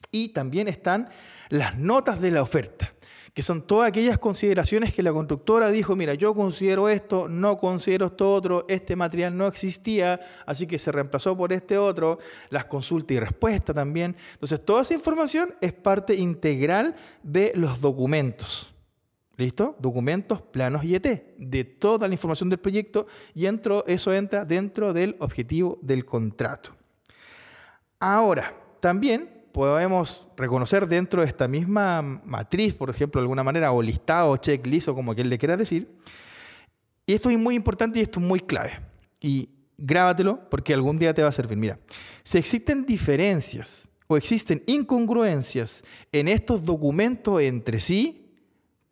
Y 0.09 0.29
también 0.29 0.67
están 0.67 1.09
las 1.49 1.77
notas 1.77 2.19
de 2.19 2.31
la 2.31 2.41
oferta, 2.41 2.91
que 3.35 3.43
son 3.43 3.61
todas 3.61 3.89
aquellas 3.89 4.17
consideraciones 4.17 4.91
que 4.91 5.03
la 5.03 5.13
constructora 5.13 5.69
dijo, 5.69 5.95
mira, 5.95 6.15
yo 6.15 6.33
considero 6.33 6.89
esto, 6.89 7.29
no 7.29 7.57
considero 7.57 8.07
esto 8.07 8.33
otro, 8.33 8.65
este 8.67 8.95
material 8.95 9.37
no 9.37 9.45
existía, 9.45 10.19
así 10.47 10.65
que 10.65 10.79
se 10.79 10.91
reemplazó 10.91 11.37
por 11.37 11.53
este 11.53 11.77
otro, 11.77 12.17
las 12.49 12.65
consultas 12.65 13.15
y 13.15 13.19
respuestas 13.19 13.75
también. 13.75 14.15
Entonces, 14.33 14.65
toda 14.65 14.81
esa 14.81 14.95
información 14.95 15.53
es 15.61 15.73
parte 15.73 16.15
integral 16.15 16.95
de 17.21 17.51
los 17.55 17.79
documentos. 17.79 18.73
¿Listo? 19.41 19.75
Documentos, 19.79 20.39
planos 20.39 20.83
y 20.83 20.93
ET, 20.93 21.35
de 21.35 21.63
toda 21.63 22.07
la 22.07 22.13
información 22.13 22.47
del 22.51 22.59
proyecto 22.59 23.07
y 23.33 23.47
eso 23.87 24.13
entra 24.13 24.45
dentro 24.45 24.93
del 24.93 25.15
objetivo 25.17 25.79
del 25.81 26.05
contrato. 26.05 26.75
Ahora, 27.99 28.55
también 28.79 29.47
podemos 29.51 30.27
reconocer 30.37 30.85
dentro 30.85 31.23
de 31.23 31.27
esta 31.27 31.47
misma 31.47 32.03
matriz, 32.03 32.75
por 32.75 32.91
ejemplo, 32.91 33.19
de 33.19 33.23
alguna 33.23 33.43
manera, 33.43 33.71
o 33.71 33.81
listado, 33.81 34.37
checklist, 34.37 34.89
o 34.89 34.93
como 34.93 35.15
quien 35.15 35.27
le 35.27 35.39
quiera 35.39 35.57
decir, 35.57 35.89
y 37.07 37.13
esto 37.13 37.31
es 37.31 37.39
muy 37.39 37.55
importante 37.55 37.97
y 37.97 38.03
esto 38.03 38.19
es 38.19 38.25
muy 38.27 38.41
clave. 38.41 38.79
Y 39.19 39.49
grábatelo 39.75 40.47
porque 40.51 40.71
algún 40.71 40.99
día 40.99 41.15
te 41.15 41.23
va 41.23 41.29
a 41.29 41.31
servir. 41.31 41.57
Mira, 41.57 41.79
si 42.21 42.37
existen 42.37 42.85
diferencias 42.85 43.89
o 44.05 44.17
existen 44.17 44.61
incongruencias 44.67 45.83
en 46.11 46.27
estos 46.27 46.63
documentos 46.63 47.41
entre 47.41 47.81
sí, 47.81 48.20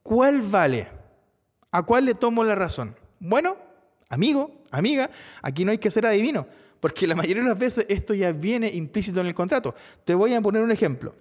¿Cuál 0.10 0.42
vale? 0.42 0.88
¿A 1.72 1.84
cuál 1.84 2.06
le 2.06 2.16
tomo 2.16 2.44
la 2.44 2.56
razón? 2.56 2.96
Bueno, 3.20 3.56
amigo, 4.10 4.64
amiga, 4.72 5.12
aquí 5.44 5.64
no 5.64 5.70
hay 5.70 5.78
que 5.78 5.92
ser 5.92 6.04
adivino. 6.08 6.48
porque 6.80 7.06
la 7.06 7.14
mayoría 7.14 7.44
de 7.44 7.50
las 7.50 7.60
veces 7.60 7.86
esto 7.90 8.16
ya 8.16 8.32
viene 8.32 8.72
implícito 8.74 9.20
en 9.20 9.28
el 9.28 9.36
contrato. 9.36 9.76
Te 10.04 10.16
voy 10.16 10.34
a 10.34 10.42
poner 10.42 10.64
un 10.64 10.72
ejemplo. 10.72 11.14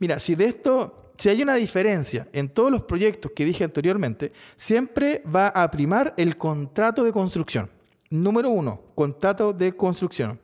Mira, 0.00 0.18
si 0.18 0.34
de 0.34 0.46
esto, 0.46 1.12
si 1.16 1.28
hay 1.28 1.40
una 1.40 1.54
diferencia 1.54 2.26
en 2.32 2.48
todos 2.48 2.72
los 2.72 2.82
proyectos 2.82 3.30
que 3.30 3.44
dije 3.44 3.62
anteriormente, 3.62 4.32
siempre 4.56 5.22
va 5.24 5.46
a 5.46 5.70
primar 5.70 6.12
el 6.16 6.36
contrato 6.36 7.04
de 7.04 7.12
construcción. 7.12 7.70
Número 8.10 8.50
uno, 8.50 8.82
contrato 8.96 9.52
de 9.52 9.76
construcción. 9.76 10.40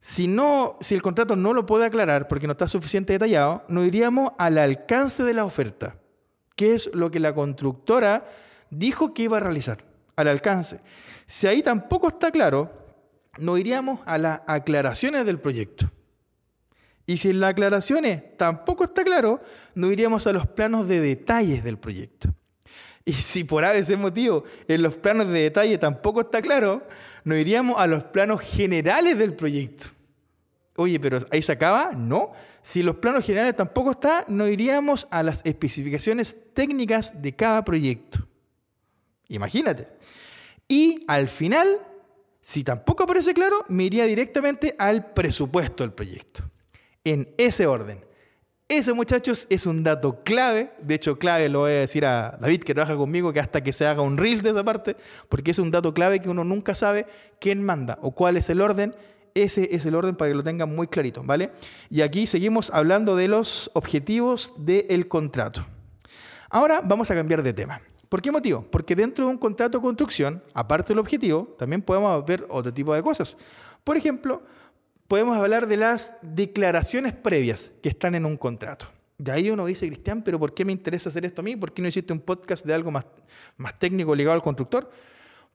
Si, 0.00 0.28
no, 0.28 0.76
si 0.80 0.94
el 0.94 1.02
contrato 1.02 1.34
no 1.34 1.54
lo 1.54 1.66
puede 1.66 1.86
aclarar 1.86 2.28
porque 2.28 2.46
no 2.46 2.52
está 2.52 2.68
suficiente 2.68 3.14
detallado, 3.14 3.64
nos 3.66 3.84
iríamos 3.84 4.30
al 4.38 4.58
alcance 4.58 5.24
de 5.24 5.34
la 5.34 5.44
oferta, 5.44 5.96
que 6.60 6.74
es 6.74 6.90
lo 6.92 7.10
que 7.10 7.20
la 7.20 7.34
constructora 7.34 8.28
dijo 8.68 9.14
que 9.14 9.22
iba 9.22 9.38
a 9.38 9.40
realizar, 9.40 9.78
al 10.14 10.28
alcance. 10.28 10.80
Si 11.26 11.46
ahí 11.46 11.62
tampoco 11.62 12.08
está 12.08 12.30
claro, 12.30 12.70
nos 13.38 13.58
iríamos 13.58 14.00
a 14.04 14.18
las 14.18 14.42
aclaraciones 14.46 15.24
del 15.24 15.40
proyecto. 15.40 15.90
Y 17.06 17.16
si 17.16 17.30
en 17.30 17.40
las 17.40 17.52
aclaraciones 17.52 18.36
tampoco 18.36 18.84
está 18.84 19.04
claro, 19.04 19.40
nos 19.74 19.90
iríamos 19.90 20.26
a 20.26 20.34
los 20.34 20.46
planos 20.48 20.86
de 20.86 21.00
detalles 21.00 21.64
del 21.64 21.78
proyecto. 21.78 22.28
Y 23.06 23.14
si 23.14 23.42
por 23.42 23.64
ese 23.64 23.96
motivo 23.96 24.44
en 24.68 24.82
los 24.82 24.96
planos 24.96 25.28
de 25.28 25.40
detalle 25.40 25.78
tampoco 25.78 26.20
está 26.20 26.42
claro, 26.42 26.86
nos 27.24 27.38
iríamos 27.38 27.80
a 27.80 27.86
los 27.86 28.04
planos 28.04 28.42
generales 28.42 29.18
del 29.18 29.32
proyecto. 29.32 29.86
Oye, 30.76 31.00
pero 31.00 31.20
ahí 31.32 31.40
se 31.40 31.52
acaba, 31.52 31.92
no. 31.96 32.32
Si 32.62 32.82
los 32.82 32.96
planos 32.96 33.24
generales 33.24 33.56
tampoco 33.56 33.92
está, 33.92 34.24
nos 34.28 34.50
iríamos 34.50 35.08
a 35.10 35.22
las 35.22 35.40
especificaciones 35.44 36.36
técnicas 36.54 37.20
de 37.22 37.34
cada 37.34 37.64
proyecto. 37.64 38.26
Imagínate. 39.28 39.88
Y 40.68 41.04
al 41.08 41.28
final, 41.28 41.78
si 42.40 42.62
tampoco 42.62 43.04
aparece 43.04 43.34
claro, 43.34 43.64
me 43.68 43.84
iría 43.84 44.04
directamente 44.04 44.74
al 44.78 45.12
presupuesto 45.12 45.84
del 45.84 45.92
proyecto. 45.92 46.44
En 47.04 47.34
ese 47.38 47.66
orden. 47.66 48.04
Ese, 48.68 48.92
muchachos, 48.92 49.48
es 49.50 49.66
un 49.66 49.82
dato 49.82 50.22
clave. 50.22 50.70
De 50.80 50.94
hecho, 50.94 51.18
clave 51.18 51.48
lo 51.48 51.60
voy 51.60 51.72
a 51.72 51.80
decir 51.80 52.06
a 52.06 52.38
David, 52.40 52.62
que 52.62 52.72
trabaja 52.72 52.96
conmigo, 52.96 53.32
que 53.32 53.40
hasta 53.40 53.62
que 53.64 53.72
se 53.72 53.84
haga 53.84 54.02
un 54.02 54.16
reel 54.16 54.42
de 54.42 54.50
esa 54.50 54.62
parte, 54.62 54.94
porque 55.28 55.50
es 55.50 55.58
un 55.58 55.72
dato 55.72 55.92
clave 55.92 56.20
que 56.20 56.28
uno 56.28 56.44
nunca 56.44 56.76
sabe 56.76 57.06
quién 57.40 57.64
manda 57.64 57.98
o 58.00 58.12
cuál 58.12 58.36
es 58.36 58.48
el 58.48 58.60
orden. 58.60 58.94
Ese 59.34 59.74
es 59.74 59.86
el 59.86 59.94
orden 59.94 60.14
para 60.14 60.30
que 60.30 60.34
lo 60.34 60.42
tengan 60.42 60.74
muy 60.74 60.86
clarito, 60.88 61.22
¿vale? 61.22 61.52
Y 61.88 62.00
aquí 62.00 62.26
seguimos 62.26 62.70
hablando 62.70 63.16
de 63.16 63.28
los 63.28 63.70
objetivos 63.74 64.52
del 64.56 65.08
contrato. 65.08 65.66
Ahora 66.48 66.80
vamos 66.84 67.10
a 67.10 67.14
cambiar 67.14 67.42
de 67.42 67.52
tema. 67.52 67.80
¿Por 68.08 68.20
qué 68.20 68.32
motivo? 68.32 68.66
Porque 68.68 68.96
dentro 68.96 69.24
de 69.24 69.30
un 69.30 69.38
contrato 69.38 69.78
de 69.78 69.82
construcción, 69.82 70.42
aparte 70.52 70.88
del 70.88 70.98
objetivo, 70.98 71.54
también 71.56 71.80
podemos 71.80 72.24
ver 72.26 72.44
otro 72.48 72.74
tipo 72.74 72.92
de 72.92 73.02
cosas. 73.02 73.36
Por 73.84 73.96
ejemplo, 73.96 74.42
podemos 75.06 75.36
hablar 75.36 75.68
de 75.68 75.76
las 75.76 76.12
declaraciones 76.20 77.12
previas 77.12 77.72
que 77.82 77.88
están 77.88 78.16
en 78.16 78.26
un 78.26 78.36
contrato. 78.36 78.86
De 79.16 79.30
ahí 79.30 79.50
uno 79.50 79.66
dice, 79.66 79.86
Cristian, 79.86 80.22
pero 80.22 80.40
¿por 80.40 80.54
qué 80.54 80.64
me 80.64 80.72
interesa 80.72 81.10
hacer 81.10 81.24
esto 81.24 81.42
a 81.42 81.44
mí? 81.44 81.54
¿Por 81.54 81.72
qué 81.72 81.82
no 81.82 81.88
hiciste 81.88 82.12
un 82.12 82.20
podcast 82.20 82.66
de 82.66 82.74
algo 82.74 82.90
más, 82.90 83.06
más 83.56 83.78
técnico 83.78 84.14
ligado 84.14 84.34
al 84.34 84.42
constructor? 84.42 84.90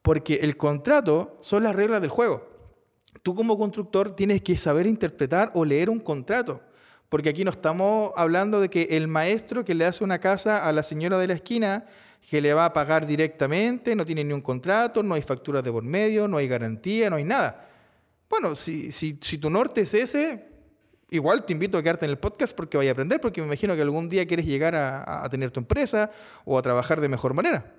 Porque 0.01 0.35
el 0.35 0.55
contrato 0.55 1.35
son 1.41 1.63
las 1.63 1.75
reglas 1.75 1.99
del 1.99 2.09
juego. 2.09 2.54
Tú 3.23 3.35
como 3.35 3.57
constructor 3.57 4.15
tienes 4.15 4.41
que 4.41 4.57
saber 4.57 4.87
interpretar 4.87 5.51
o 5.53 5.65
leer 5.65 5.89
un 5.89 5.99
contrato. 5.99 6.61
Porque 7.09 7.29
aquí 7.29 7.43
no 7.43 7.51
estamos 7.51 8.11
hablando 8.15 8.59
de 8.59 8.69
que 8.69 8.83
el 8.91 9.07
maestro 9.07 9.63
que 9.63 9.75
le 9.75 9.85
hace 9.85 10.03
una 10.03 10.19
casa 10.19 10.67
a 10.67 10.71
la 10.71 10.83
señora 10.83 11.17
de 11.17 11.27
la 11.27 11.33
esquina, 11.35 11.85
que 12.29 12.41
le 12.41 12.53
va 12.53 12.65
a 12.65 12.73
pagar 12.73 13.05
directamente, 13.05 13.95
no 13.95 14.05
tiene 14.05 14.23
ni 14.23 14.33
un 14.33 14.41
contrato, 14.41 15.03
no 15.03 15.13
hay 15.13 15.21
facturas 15.21 15.63
de 15.63 15.71
por 15.71 15.83
medio, 15.83 16.27
no 16.27 16.37
hay 16.37 16.47
garantía, 16.47 17.09
no 17.09 17.17
hay 17.17 17.23
nada. 17.23 17.69
Bueno, 18.29 18.55
si, 18.55 18.91
si, 18.91 19.13
tu 19.13 19.49
norte 19.49 19.81
es 19.81 19.93
ese, 19.93 20.45
igual 21.11 21.45
te 21.45 21.53
invito 21.53 21.77
a 21.77 21.83
quedarte 21.83 22.05
en 22.05 22.11
el 22.11 22.17
podcast 22.17 22.55
porque 22.55 22.77
vaya 22.77 22.91
a 22.91 22.93
aprender, 22.93 23.21
porque 23.21 23.41
me 23.41 23.47
imagino 23.47 23.75
que 23.75 23.81
algún 23.81 24.09
día 24.09 24.25
quieres 24.25 24.45
llegar 24.45 24.75
a, 24.75 25.27
tener 25.29 25.51
tu 25.51 25.59
empresa 25.59 26.11
o 26.43 26.57
a 26.57 26.61
trabajar 26.63 26.99
de 26.99 27.07
mejor 27.07 27.35
manera. 27.35 27.73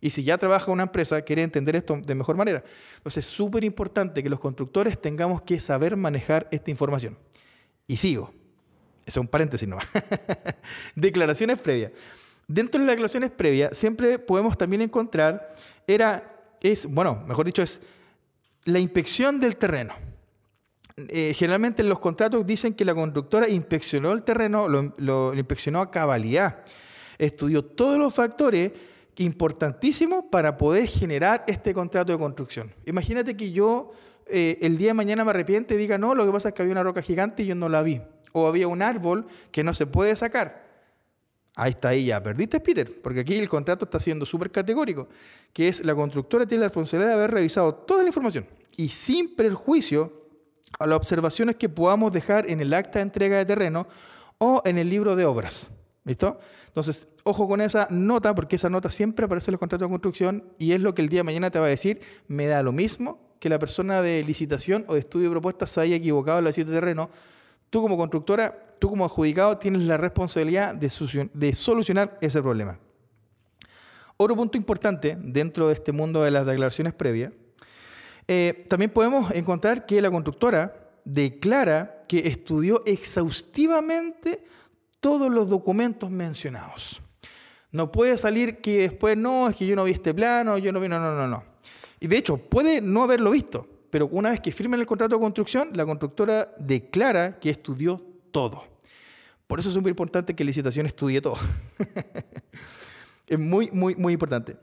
Y 0.00 0.10
si 0.10 0.24
ya 0.24 0.38
trabaja 0.38 0.70
una 0.70 0.84
empresa, 0.84 1.22
quiere 1.22 1.42
entender 1.42 1.76
esto 1.76 1.98
de 2.00 2.14
mejor 2.14 2.36
manera. 2.36 2.62
Entonces 2.96 3.26
es 3.26 3.32
súper 3.32 3.64
importante 3.64 4.22
que 4.22 4.28
los 4.28 4.40
constructores 4.40 5.00
tengamos 5.00 5.42
que 5.42 5.58
saber 5.60 5.96
manejar 5.96 6.48
esta 6.50 6.70
información. 6.70 7.18
Y 7.86 7.96
sigo. 7.96 8.32
Eso 9.04 9.20
es 9.20 9.24
un 9.24 9.28
paréntesis 9.28 9.68
no. 9.68 9.78
declaraciones 10.94 11.58
previas. 11.58 11.92
Dentro 12.46 12.80
de 12.80 12.86
las 12.86 12.92
declaraciones 12.92 13.30
previas 13.30 13.76
siempre 13.76 14.18
podemos 14.18 14.56
también 14.56 14.82
encontrar, 14.82 15.48
era, 15.86 16.40
es, 16.60 16.86
bueno, 16.86 17.24
mejor 17.26 17.46
dicho, 17.46 17.62
es 17.62 17.80
la 18.64 18.78
inspección 18.78 19.40
del 19.40 19.56
terreno. 19.56 19.94
Eh, 21.08 21.32
generalmente 21.36 21.82
los 21.84 22.00
contratos 22.00 22.44
dicen 22.44 22.74
que 22.74 22.84
la 22.84 22.94
constructora 22.94 23.48
inspeccionó 23.48 24.12
el 24.12 24.24
terreno, 24.24 24.68
lo, 24.68 25.34
inspeccionó 25.34 25.80
a 25.80 25.90
cabalidad, 25.90 26.64
estudió 27.18 27.64
todos 27.64 27.98
los 27.98 28.12
factores 28.12 28.72
importantísimos 29.18 30.24
para 30.30 30.56
poder 30.56 30.86
generar 30.86 31.44
este 31.46 31.74
contrato 31.74 32.12
de 32.12 32.18
construcción. 32.18 32.72
Imagínate 32.86 33.36
que 33.36 33.50
yo 33.50 33.90
eh, 34.26 34.58
el 34.62 34.78
día 34.78 34.88
de 34.88 34.94
mañana 34.94 35.24
me 35.24 35.30
arrepiente 35.30 35.74
y 35.74 35.76
diga, 35.76 35.98
no, 35.98 36.14
lo 36.14 36.24
que 36.24 36.32
pasa 36.32 36.48
es 36.48 36.54
que 36.54 36.62
había 36.62 36.72
una 36.72 36.82
roca 36.82 37.02
gigante 37.02 37.42
y 37.42 37.46
yo 37.46 37.54
no 37.54 37.68
la 37.68 37.82
vi. 37.82 38.00
O 38.32 38.46
había 38.46 38.68
un 38.68 38.82
árbol 38.82 39.26
que 39.50 39.64
no 39.64 39.74
se 39.74 39.86
puede 39.86 40.14
sacar. 40.14 40.68
Ahí 41.56 41.72
está, 41.72 41.88
ahí 41.88 42.06
ya 42.06 42.22
perdiste, 42.22 42.60
Peter, 42.60 43.00
porque 43.02 43.20
aquí 43.20 43.36
el 43.36 43.48
contrato 43.48 43.86
está 43.86 43.98
siendo 43.98 44.24
súper 44.24 44.52
categórico, 44.52 45.08
que 45.52 45.66
es 45.66 45.84
la 45.84 45.94
constructora 45.94 46.46
tiene 46.46 46.60
la 46.60 46.68
responsabilidad 46.68 47.08
de 47.08 47.14
haber 47.14 47.32
revisado 47.32 47.74
toda 47.74 48.02
la 48.02 48.08
información 48.08 48.46
y 48.76 48.88
sin 48.90 49.34
perjuicio 49.34 50.28
a 50.78 50.86
las 50.86 50.96
observaciones 50.96 51.56
que 51.56 51.68
podamos 51.68 52.12
dejar 52.12 52.48
en 52.48 52.60
el 52.60 52.72
acta 52.72 53.00
de 53.00 53.04
entrega 53.04 53.38
de 53.38 53.44
terreno 53.44 53.88
o 54.38 54.62
en 54.64 54.78
el 54.78 54.88
libro 54.88 55.16
de 55.16 55.24
obras. 55.24 55.68
¿Listo? 56.08 56.40
Entonces, 56.68 57.06
ojo 57.22 57.46
con 57.46 57.60
esa 57.60 57.86
nota, 57.90 58.34
porque 58.34 58.56
esa 58.56 58.70
nota 58.70 58.90
siempre 58.90 59.26
aparece 59.26 59.50
en 59.50 59.52
los 59.52 59.60
contratos 59.60 59.86
de 59.86 59.90
construcción 59.90 60.44
y 60.58 60.72
es 60.72 60.80
lo 60.80 60.94
que 60.94 61.02
el 61.02 61.10
día 61.10 61.20
de 61.20 61.24
mañana 61.24 61.50
te 61.50 61.58
va 61.58 61.66
a 61.66 61.68
decir, 61.68 62.00
me 62.28 62.46
da 62.46 62.62
lo 62.62 62.72
mismo 62.72 63.20
que 63.40 63.50
la 63.50 63.58
persona 63.58 64.00
de 64.00 64.24
licitación 64.24 64.86
o 64.88 64.94
de 64.94 65.00
estudio 65.00 65.26
de 65.26 65.32
propuestas 65.32 65.68
se 65.68 65.82
haya 65.82 65.96
equivocado 65.96 66.38
en 66.38 66.44
la 66.46 66.50
de 66.50 66.64
terreno. 66.64 67.10
Tú 67.68 67.82
como 67.82 67.98
constructora 67.98 68.68
tú 68.78 68.88
como 68.88 69.04
adjudicado 69.04 69.58
tienes 69.58 69.82
la 69.82 69.98
responsabilidad 69.98 70.74
de, 70.74 71.54
solucionar 71.54 72.16
ese 72.22 72.40
problema. 72.40 72.78
Otro 74.16 74.34
punto 74.34 74.56
importante 74.56 75.14
dentro 75.20 75.68
de 75.68 75.74
este 75.74 75.92
mundo 75.92 76.22
de 76.22 76.30
las 76.30 76.46
declaraciones 76.46 76.94
previas, 76.94 77.32
eh, 78.26 78.64
también 78.66 78.90
podemos 78.90 79.30
encontrar 79.32 79.84
que 79.84 80.00
la 80.00 80.10
constructora 80.10 80.90
declara 81.04 82.02
que 82.08 82.28
estudió 82.28 82.82
exhaustivamente 82.86 84.42
todos 85.00 85.30
los 85.32 85.48
documentos 85.48 86.10
mencionados. 86.10 87.00
No 87.70 87.92
puede 87.92 88.16
salir 88.16 88.60
que 88.60 88.78
después, 88.78 89.16
no, 89.16 89.48
es 89.48 89.56
que 89.56 89.66
yo 89.66 89.76
no 89.76 89.84
vi 89.84 89.92
este 89.92 90.14
plano, 90.14 90.56
yo 90.58 90.72
no 90.72 90.80
vi, 90.80 90.88
no, 90.88 90.98
no, 90.98 91.14
no, 91.14 91.28
no. 91.28 91.44
Y 92.00 92.06
de 92.06 92.16
hecho, 92.16 92.36
puede 92.38 92.80
no 92.80 93.02
haberlo 93.02 93.30
visto, 93.30 93.66
pero 93.90 94.06
una 94.08 94.30
vez 94.30 94.40
que 94.40 94.52
firmen 94.52 94.80
el 94.80 94.86
contrato 94.86 95.16
de 95.16 95.20
construcción, 95.20 95.70
la 95.74 95.84
constructora 95.84 96.54
declara 96.58 97.38
que 97.38 97.50
estudió 97.50 98.02
todo. 98.30 98.64
Por 99.46 99.58
eso 99.58 99.70
es 99.70 99.76
muy 99.76 99.90
importante 99.90 100.34
que 100.34 100.44
la 100.44 100.48
licitación 100.48 100.86
estudie 100.86 101.20
todo. 101.20 101.36
es 103.26 103.38
muy, 103.38 103.70
muy, 103.72 103.94
muy 103.96 104.12
importante. 104.12 104.56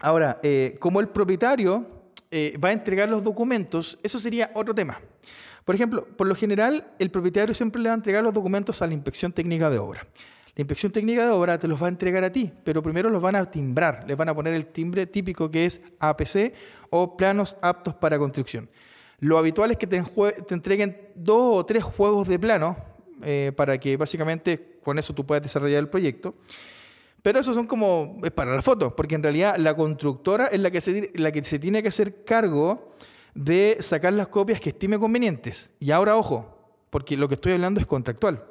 Ahora, 0.00 0.38
eh, 0.42 0.76
como 0.80 1.00
el 1.00 1.08
propietario 1.08 1.86
eh, 2.30 2.58
va 2.62 2.68
a 2.68 2.72
entregar 2.72 3.08
los 3.08 3.22
documentos, 3.22 3.98
eso 4.02 4.18
sería 4.18 4.50
otro 4.54 4.74
tema. 4.74 5.00
Por 5.68 5.74
ejemplo, 5.74 6.06
por 6.16 6.26
lo 6.26 6.34
general, 6.34 6.94
el 6.98 7.10
propietario 7.10 7.54
siempre 7.54 7.82
le 7.82 7.90
va 7.90 7.92
a 7.92 7.96
entregar 7.96 8.24
los 8.24 8.32
documentos 8.32 8.80
a 8.80 8.86
la 8.86 8.94
inspección 8.94 9.32
técnica 9.32 9.68
de 9.68 9.76
obra. 9.76 10.00
La 10.56 10.62
inspección 10.62 10.90
técnica 10.90 11.26
de 11.26 11.30
obra 11.30 11.58
te 11.58 11.68
los 11.68 11.82
va 11.82 11.88
a 11.88 11.88
entregar 11.90 12.24
a 12.24 12.32
ti, 12.32 12.50
pero 12.64 12.82
primero 12.82 13.10
los 13.10 13.20
van 13.20 13.36
a 13.36 13.50
timbrar, 13.50 14.02
les 14.08 14.16
van 14.16 14.30
a 14.30 14.34
poner 14.34 14.54
el 14.54 14.64
timbre 14.64 15.04
típico 15.04 15.50
que 15.50 15.66
es 15.66 15.82
APC 16.00 16.54
o 16.88 17.18
planos 17.18 17.54
aptos 17.60 17.92
para 17.92 18.18
construcción. 18.18 18.70
Lo 19.20 19.36
habitual 19.36 19.70
es 19.70 19.76
que 19.76 19.86
te, 19.86 20.02
entreguen 20.48 21.10
dos 21.14 21.58
o 21.58 21.66
tres 21.66 21.84
juegos 21.84 22.26
de 22.28 22.38
plano 22.38 22.78
eh, 23.22 23.52
para 23.54 23.76
que 23.76 23.98
básicamente 23.98 24.78
con 24.82 24.98
eso 24.98 25.12
tú 25.12 25.26
puedas 25.26 25.42
desarrollar 25.42 25.80
el 25.80 25.90
proyecto. 25.90 26.34
Pero 27.20 27.40
eso 27.40 27.52
son 27.52 27.66
como, 27.66 28.16
es 28.24 28.30
para 28.30 28.56
la 28.56 28.62
foto, 28.62 28.96
porque 28.96 29.16
en 29.16 29.22
realidad 29.22 29.56
la 29.58 29.76
constructora 29.76 30.46
es 30.46 30.60
la 30.60 30.70
que, 30.70 31.12
la 31.16 31.30
que 31.30 31.44
se 31.44 31.58
tiene 31.58 31.82
que 31.82 31.88
hacer 31.88 32.24
cargo 32.24 32.94
de 33.38 33.76
sacar 33.78 34.12
las 34.14 34.26
copias 34.26 34.60
que 34.60 34.70
estime 34.70 34.98
convenientes. 34.98 35.70
Y 35.78 35.92
ahora, 35.92 36.16
ojo, 36.16 36.58
porque 36.90 37.16
lo 37.16 37.28
que 37.28 37.36
estoy 37.36 37.52
hablando 37.52 37.78
es 37.78 37.86
contractual. 37.86 38.44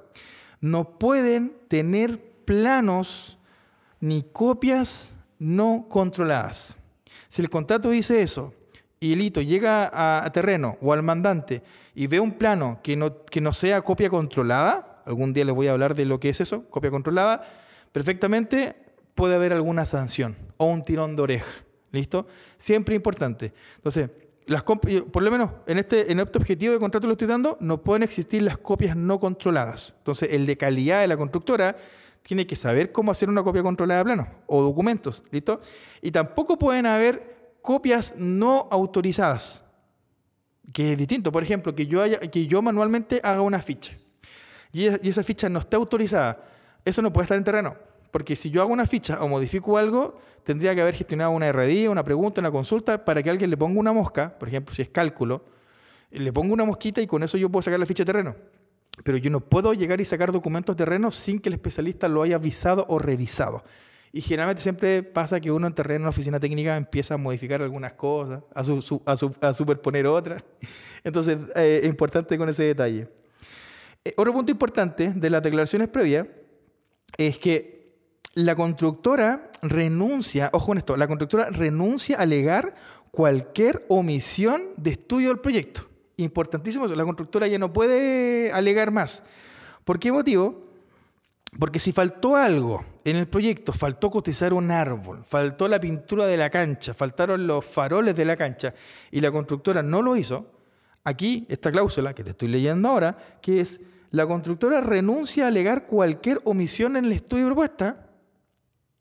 No 0.61 0.97
pueden 0.97 1.57
tener 1.67 2.17
planos 2.45 3.37
ni 3.99 4.23
copias 4.23 5.11
no 5.39 5.87
controladas. 5.89 6.77
Si 7.27 7.41
el 7.41 7.49
contrato 7.49 7.89
dice 7.89 8.21
eso 8.21 8.53
y 8.97 9.11
el 9.11 9.19
hito 9.19 9.41
llega 9.41 9.91
a 10.23 10.31
terreno 10.31 10.77
o 10.81 10.93
al 10.93 11.03
mandante 11.03 11.63
y 11.93 12.07
ve 12.07 12.21
un 12.21 12.31
plano 12.31 12.79
que 12.81 12.95
no, 12.95 13.25
que 13.25 13.41
no 13.41 13.51
sea 13.51 13.81
copia 13.81 14.09
controlada, 14.09 15.01
algún 15.05 15.33
día 15.33 15.43
les 15.43 15.53
voy 15.53 15.67
a 15.67 15.73
hablar 15.73 15.95
de 15.95 16.05
lo 16.05 16.21
que 16.21 16.29
es 16.29 16.39
eso, 16.39 16.63
copia 16.69 16.91
controlada, 16.91 17.45
perfectamente 17.91 18.77
puede 19.15 19.35
haber 19.35 19.51
alguna 19.51 19.85
sanción 19.85 20.37
o 20.55 20.67
un 20.67 20.85
tirón 20.85 21.17
de 21.17 21.23
oreja. 21.23 21.51
¿Listo? 21.91 22.27
Siempre 22.57 22.95
importante. 22.95 23.53
Entonces, 23.75 24.09
por 25.11 25.23
lo 25.23 25.31
menos 25.31 25.51
en 25.65 25.77
este, 25.77 26.11
en 26.11 26.19
este 26.19 26.37
objetivo 26.37 26.73
de 26.73 26.79
contrato 26.79 27.03
que 27.03 27.07
lo 27.07 27.13
estoy 27.13 27.27
dando, 27.27 27.57
no 27.59 27.83
pueden 27.83 28.03
existir 28.03 28.41
las 28.41 28.57
copias 28.57 28.95
no 28.95 29.19
controladas. 29.19 29.93
Entonces, 29.97 30.29
el 30.31 30.45
de 30.45 30.57
calidad 30.57 31.01
de 31.01 31.07
la 31.07 31.17
constructora 31.17 31.75
tiene 32.21 32.47
que 32.47 32.55
saber 32.55 32.91
cómo 32.91 33.11
hacer 33.11 33.29
una 33.29 33.43
copia 33.43 33.63
controlada 33.63 33.99
de 33.99 34.05
planos 34.05 34.27
o 34.47 34.61
documentos, 34.61 35.23
¿listo? 35.31 35.61
Y 36.01 36.11
tampoco 36.11 36.57
pueden 36.57 36.85
haber 36.85 37.57
copias 37.61 38.15
no 38.17 38.67
autorizadas, 38.71 39.63
que 40.73 40.93
es 40.93 40.97
distinto. 40.97 41.31
Por 41.31 41.43
ejemplo, 41.43 41.75
que 41.75 41.87
yo, 41.87 42.01
que 42.31 42.47
yo 42.47 42.61
manualmente 42.61 43.19
haga 43.23 43.41
una 43.41 43.61
ficha 43.61 43.93
y 44.71 44.85
esa 44.85 45.23
ficha 45.23 45.49
no 45.49 45.59
está 45.59 45.77
autorizada, 45.77 46.43
eso 46.85 47.01
no 47.01 47.11
puede 47.11 47.23
estar 47.23 47.37
en 47.37 47.43
terreno. 47.43 47.75
Porque 48.11 48.35
si 48.35 48.49
yo 48.49 48.61
hago 48.61 48.71
una 48.71 48.87
ficha 48.87 49.21
o 49.21 49.27
modifico 49.27 49.77
algo, 49.77 50.19
tendría 50.43 50.73
que 50.73 50.81
haber 50.81 50.95
gestionado 50.95 51.31
una 51.31 51.51
RD, 51.51 51.89
una 51.89 52.03
pregunta, 52.03 52.41
una 52.41 52.51
consulta, 52.51 53.03
para 53.03 53.21
que 53.21 53.29
alguien 53.29 53.49
le 53.49 53.57
ponga 53.57 53.79
una 53.79 53.93
mosca, 53.93 54.37
por 54.37 54.47
ejemplo, 54.47 54.73
si 54.73 54.81
es 54.81 54.89
cálculo, 54.89 55.43
le 56.11 56.31
pongo 56.31 56.53
una 56.53 56.63
mosquita 56.63 57.01
y 57.01 57.07
con 57.07 57.23
eso 57.23 57.37
yo 57.37 57.49
puedo 57.49 57.63
sacar 57.63 57.79
la 57.79 57.85
ficha 57.85 58.03
de 58.03 58.07
terreno. 58.07 58.35
Pero 59.03 59.17
yo 59.17 59.29
no 59.29 59.41
puedo 59.41 59.73
llegar 59.73 60.01
y 60.01 60.05
sacar 60.05 60.31
documentos 60.31 60.75
de 60.75 60.83
terreno 60.83 61.11
sin 61.11 61.39
que 61.39 61.49
el 61.49 61.53
especialista 61.53 62.07
lo 62.07 62.23
haya 62.23 62.37
avisado 62.37 62.85
o 62.89 62.97
revisado. 62.97 63.63
Y 64.11 64.21
generalmente 64.21 64.63
siempre 64.63 65.03
pasa 65.03 65.39
que 65.39 65.51
uno 65.51 65.67
en 65.67 65.73
terreno, 65.73 65.97
en 65.97 66.03
la 66.03 66.09
oficina 66.09 66.39
técnica, 66.39 66.77
empieza 66.77 67.15
a 67.15 67.17
modificar 67.17 67.61
algunas 67.61 67.93
cosas, 67.93 68.41
a, 68.55 69.53
superponer 69.53 70.07
otras. 70.07 70.43
Entonces, 71.03 71.37
eh, 71.55 71.81
es 71.83 71.89
importante 71.89 72.37
con 72.37 72.49
ese 72.49 72.63
detalle. 72.63 73.07
Eh, 74.03 74.13
otro 74.15 74.33
punto 74.33 74.51
importante 74.51 75.11
de 75.13 75.29
las 75.29 75.43
declaraciones 75.43 75.89
previas 75.89 76.25
es 77.17 77.37
que 77.37 77.76
la 78.37 78.55
constructora 78.55 79.49
renuncia, 79.63 80.51
ojo 80.53 80.71
en 80.71 80.77
esto, 80.77 80.95
la 80.95 81.07
constructora 81.07 81.49
renuncia 81.49 82.17
a 82.17 82.21
alegar 82.21 82.75
cualquier 83.09 83.83
omisión 83.89 84.61
de 84.77 84.91
estudio 84.91 85.29
del 85.29 85.39
proyecto. 85.39 85.87
Importantísimo 86.17 86.85
eso, 86.85 86.93
la 86.93 87.03
constructora 87.03 87.47
ya 87.47 87.57
no 87.57 87.73
puede 87.73 88.51
alegar 88.51 88.91
más. 88.91 89.23
¿Por 89.83 89.97
qué 89.97 90.11
motivo? 90.11 90.67
Porque 91.57 91.79
si 91.79 91.91
faltó 91.91 92.35
algo 92.35 92.85
en 93.03 93.15
el 93.15 93.27
proyecto, 93.27 93.73
faltó 93.73 94.11
cotizar 94.11 94.53
un 94.53 94.69
árbol, 94.69 95.23
faltó 95.27 95.67
la 95.67 95.79
pintura 95.79 96.27
de 96.27 96.37
la 96.37 96.51
cancha, 96.51 96.93
faltaron 96.93 97.47
los 97.47 97.65
faroles 97.65 98.15
de 98.15 98.25
la 98.25 98.37
cancha 98.37 98.75
y 99.09 99.19
la 99.19 99.31
constructora 99.31 99.81
no 99.81 100.03
lo 100.03 100.15
hizo, 100.15 100.45
aquí 101.03 101.47
esta 101.49 101.71
cláusula 101.71 102.13
que 102.13 102.23
te 102.23 102.31
estoy 102.31 102.49
leyendo 102.49 102.89
ahora, 102.89 103.17
que 103.41 103.61
es 103.61 103.79
la 104.11 104.27
constructora 104.27 104.81
renuncia 104.81 105.45
a 105.45 105.47
alegar 105.47 105.87
cualquier 105.87 106.39
omisión 106.43 106.97
en 106.97 107.05
el 107.05 107.13
estudio 107.13 107.47
propuesta 107.47 108.06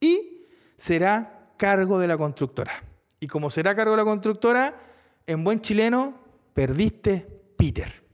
y 0.01 0.47
será 0.77 1.53
cargo 1.57 1.99
de 1.99 2.07
la 2.07 2.17
constructora. 2.17 2.85
Y 3.21 3.27
como 3.27 3.51
será 3.51 3.75
cargo 3.75 3.93
de 3.93 3.99
la 3.99 4.05
constructora, 4.05 4.79
en 5.27 5.43
buen 5.43 5.61
chileno, 5.61 6.19
perdiste 6.55 7.27
Peter. 7.57 8.05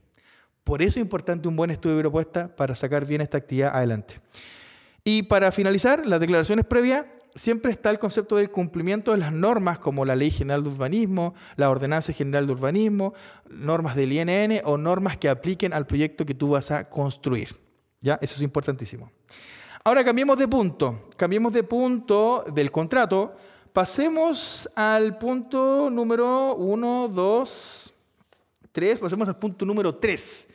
Por 0.63 0.81
eso 0.81 0.99
es 0.99 1.03
importante 1.03 1.47
un 1.47 1.55
buen 1.55 1.71
estudio 1.71 1.97
de 1.97 2.03
propuesta 2.03 2.55
para 2.55 2.73
sacar 2.73 3.05
bien 3.05 3.21
esta 3.21 3.37
actividad 3.37 3.75
adelante. 3.75 4.19
Y 5.03 5.23
para 5.23 5.51
finalizar, 5.51 6.05
las 6.05 6.19
declaraciones 6.21 6.65
previas, 6.65 7.05
siempre 7.35 7.71
está 7.71 7.89
el 7.89 7.99
concepto 7.99 8.37
del 8.37 8.51
cumplimiento 8.51 9.11
de 9.11 9.17
las 9.17 9.33
normas 9.33 9.79
como 9.79 10.05
la 10.05 10.15
Ley 10.15 10.31
General 10.31 10.63
de 10.63 10.69
Urbanismo, 10.69 11.33
la 11.57 11.69
Ordenanza 11.69 12.13
General 12.13 12.45
de 12.47 12.53
Urbanismo, 12.53 13.13
normas 13.49 13.95
del 13.95 14.13
INN 14.13 14.61
o 14.63 14.77
normas 14.77 15.17
que 15.17 15.29
apliquen 15.29 15.73
al 15.73 15.85
proyecto 15.85 16.25
que 16.25 16.33
tú 16.33 16.51
vas 16.51 16.71
a 16.71 16.89
construir. 16.89 17.59
¿Ya? 18.01 18.19
Eso 18.21 18.35
es 18.35 18.41
importantísimo. 18.41 19.11
Ahora 19.85 20.05
cambiemos 20.05 20.37
de 20.37 20.47
punto, 20.47 21.09
cambiemos 21.17 21.51
de 21.51 21.61
punto 21.61 22.45
del 22.53 22.71
contrato, 22.71 23.35
pasemos 23.73 24.69
al 24.77 25.17
punto 25.17 25.89
número 25.89 26.55
1, 26.55 27.09
2, 27.09 27.93
3, 28.71 28.99
pasemos 29.01 29.27
al 29.27 29.37
punto 29.37 29.65
número 29.65 29.93
3 29.93 30.47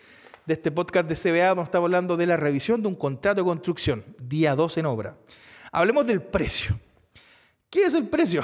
de 0.47 0.55
este 0.55 0.71
podcast 0.71 1.07
de 1.07 1.15
CBA, 1.15 1.49
donde 1.49 1.65
estamos 1.65 1.89
hablando 1.89 2.17
de 2.17 2.27
la 2.27 2.39
revisión 2.39 2.81
de 2.81 2.89
un 2.89 2.95
contrato 2.95 3.43
de 3.43 3.45
construcción, 3.45 4.03
día 4.19 4.55
2 4.55 4.79
en 4.79 4.87
obra. 4.87 5.15
Hablemos 5.73 6.07
del 6.07 6.23
precio. 6.23 6.81
¿Qué 7.69 7.83
es 7.83 7.93
el 7.93 8.09
precio? 8.09 8.43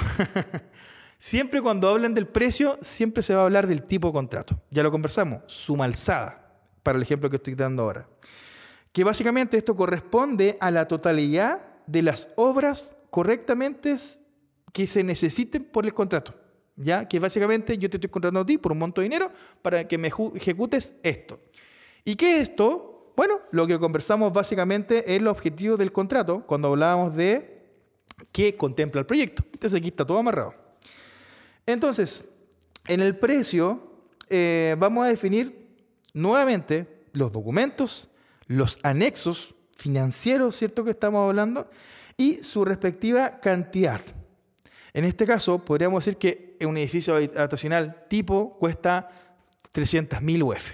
siempre 1.17 1.63
cuando 1.63 1.89
hablan 1.89 2.13
del 2.13 2.27
precio, 2.27 2.79
siempre 2.83 3.23
se 3.23 3.35
va 3.35 3.41
a 3.41 3.45
hablar 3.45 3.67
del 3.67 3.85
tipo 3.85 4.09
de 4.09 4.13
contrato. 4.13 4.61
Ya 4.69 4.83
lo 4.83 4.91
conversamos, 4.91 5.45
suma 5.47 5.87
alzada, 5.87 6.61
para 6.83 6.99
el 6.99 7.03
ejemplo 7.05 7.31
que 7.31 7.37
estoy 7.37 7.55
dando 7.55 7.85
ahora 7.85 8.07
que 8.95 9.03
básicamente 9.03 9.57
esto 9.57 9.75
corresponde 9.75 10.57
a 10.61 10.71
la 10.71 10.87
totalidad 10.87 11.61
de 11.89 12.03
las 12.03 12.29
obras 12.37 12.97
correctamente 13.11 13.97
que 14.73 14.87
se 14.87 15.03
necesiten 15.03 15.65
por 15.65 15.85
el 15.85 15.93
contrato. 15.93 16.33
¿ya? 16.77 17.09
Que 17.09 17.19
básicamente 17.19 17.77
yo 17.77 17.91
te 17.91 17.97
estoy 17.97 18.09
contratando 18.09 18.41
a 18.41 18.47
ti 18.47 18.57
por 18.57 18.71
un 18.71 18.79
monto 18.79 19.01
de 19.01 19.07
dinero 19.07 19.33
para 19.63 19.89
que 19.89 19.99
me 19.99 20.13
ejecutes 20.37 20.95
esto. 21.03 21.41
¿Y 22.05 22.15
qué 22.15 22.37
es 22.37 22.51
esto? 22.51 23.13
Bueno, 23.17 23.41
lo 23.51 23.67
que 23.67 23.81
conversamos 23.81 24.33
básicamente 24.33 25.01
es 25.13 25.21
el 25.21 25.27
objetivo 25.27 25.77
del 25.77 25.91
contrato 25.91 26.47
cuando 26.47 26.69
hablábamos 26.69 27.17
de 27.17 27.65
qué 28.31 28.57
contempla 28.57 29.01
el 29.01 29.07
proyecto. 29.07 29.43
Entonces 29.53 29.77
aquí 29.77 29.89
está 29.89 30.07
todo 30.07 30.19
amarrado. 30.19 30.55
Entonces, 31.67 32.29
en 32.87 33.01
el 33.01 33.19
precio 33.19 33.91
eh, 34.31 34.77
vamos 34.79 35.05
a 35.05 35.09
definir 35.09 35.67
nuevamente 36.13 36.87
los 37.13 37.33
documentos, 37.33 38.09
los 38.47 38.79
anexos 38.83 39.55
financieros, 39.77 40.57
¿cierto? 40.57 40.85
Que 40.85 40.91
estamos 40.91 41.29
hablando, 41.29 41.69
y 42.17 42.43
su 42.43 42.65
respectiva 42.65 43.41
cantidad. 43.41 44.01
En 44.93 45.05
este 45.05 45.27
caso, 45.27 45.65
podríamos 45.65 46.05
decir 46.05 46.19
que 46.19 46.57
un 46.65 46.77
edificio 46.77 47.17
habitacional 47.17 48.07
tipo 48.09 48.57
cuesta 48.59 49.11
300.000 49.75 50.43
UF. 50.43 50.71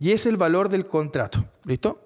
Y 0.00 0.10
es 0.10 0.26
el 0.26 0.36
valor 0.36 0.68
del 0.68 0.86
contrato. 0.86 1.44
¿Listo? 1.64 2.00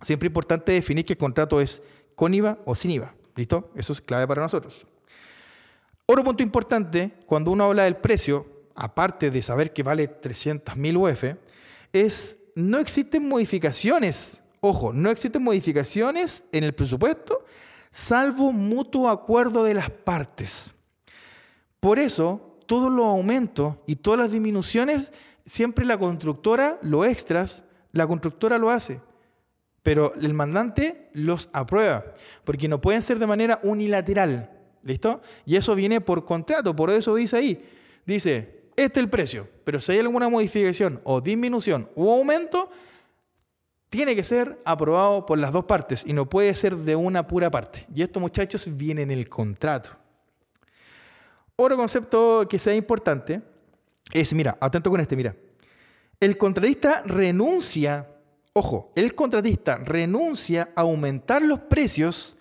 Siempre 0.00 0.28
importante 0.28 0.72
definir 0.72 1.04
que 1.04 1.14
el 1.14 1.18
contrato 1.18 1.60
es 1.60 1.82
con 2.14 2.32
IVA 2.32 2.58
o 2.64 2.76
sin 2.76 2.92
IVA. 2.92 3.14
¿Listo? 3.34 3.70
Eso 3.74 3.92
es 3.92 4.00
clave 4.00 4.26
para 4.26 4.42
nosotros. 4.42 4.86
Otro 6.06 6.24
punto 6.24 6.42
importante, 6.42 7.12
cuando 7.26 7.50
uno 7.50 7.64
habla 7.64 7.84
del 7.84 7.96
precio, 7.96 8.46
aparte 8.74 9.30
de 9.30 9.42
saber 9.42 9.72
que 9.72 9.82
vale 9.82 10.20
300.000 10.20 10.96
UF, 10.96 11.36
es 11.92 12.37
no 12.58 12.78
existen 12.78 13.28
modificaciones, 13.28 14.42
ojo, 14.60 14.92
no 14.92 15.10
existen 15.10 15.44
modificaciones 15.44 16.42
en 16.50 16.64
el 16.64 16.74
presupuesto, 16.74 17.44
salvo 17.92 18.50
mutuo 18.50 19.08
acuerdo 19.10 19.62
de 19.62 19.74
las 19.74 19.90
partes. 19.90 20.74
Por 21.78 22.00
eso, 22.00 22.58
todos 22.66 22.90
los 22.90 23.06
aumentos 23.06 23.76
y 23.86 23.94
todas 23.94 24.18
las 24.18 24.32
disminuciones, 24.32 25.12
siempre 25.46 25.84
la 25.84 25.98
constructora, 25.98 26.80
lo 26.82 27.04
extras, 27.04 27.62
la 27.92 28.08
constructora 28.08 28.58
lo 28.58 28.70
hace, 28.70 29.00
pero 29.84 30.12
el 30.20 30.34
mandante 30.34 31.10
los 31.12 31.50
aprueba, 31.52 32.06
porque 32.42 32.66
no 32.66 32.80
pueden 32.80 33.02
ser 33.02 33.20
de 33.20 33.28
manera 33.28 33.60
unilateral, 33.62 34.50
¿listo? 34.82 35.22
Y 35.46 35.54
eso 35.54 35.76
viene 35.76 36.00
por 36.00 36.24
contrato, 36.24 36.74
por 36.74 36.90
eso 36.90 37.14
dice 37.14 37.36
ahí, 37.36 37.64
dice, 38.04 38.57
este 38.78 39.00
es 39.00 39.04
el 39.04 39.10
precio, 39.10 39.48
pero 39.64 39.80
si 39.80 39.90
hay 39.90 39.98
alguna 39.98 40.28
modificación 40.28 41.00
o 41.02 41.20
disminución 41.20 41.90
o 41.96 42.12
aumento, 42.12 42.70
tiene 43.88 44.14
que 44.14 44.22
ser 44.22 44.60
aprobado 44.64 45.26
por 45.26 45.36
las 45.36 45.52
dos 45.52 45.64
partes 45.64 46.04
y 46.06 46.12
no 46.12 46.28
puede 46.28 46.54
ser 46.54 46.76
de 46.76 46.94
una 46.94 47.26
pura 47.26 47.50
parte. 47.50 47.84
Y 47.92 48.02
esto, 48.02 48.20
muchachos, 48.20 48.68
viene 48.76 49.02
en 49.02 49.10
el 49.10 49.28
contrato. 49.28 49.90
Otro 51.56 51.76
concepto 51.76 52.46
que 52.48 52.56
sea 52.56 52.72
importante 52.72 53.42
es, 54.12 54.32
mira, 54.32 54.56
atento 54.60 54.90
con 54.90 55.00
este, 55.00 55.16
mira. 55.16 55.34
El 56.20 56.38
contratista 56.38 57.02
renuncia, 57.04 58.08
ojo, 58.52 58.92
el 58.94 59.16
contratista 59.16 59.78
renuncia 59.78 60.70
a 60.76 60.82
aumentar 60.82 61.42
los 61.42 61.58
precios 61.58 62.36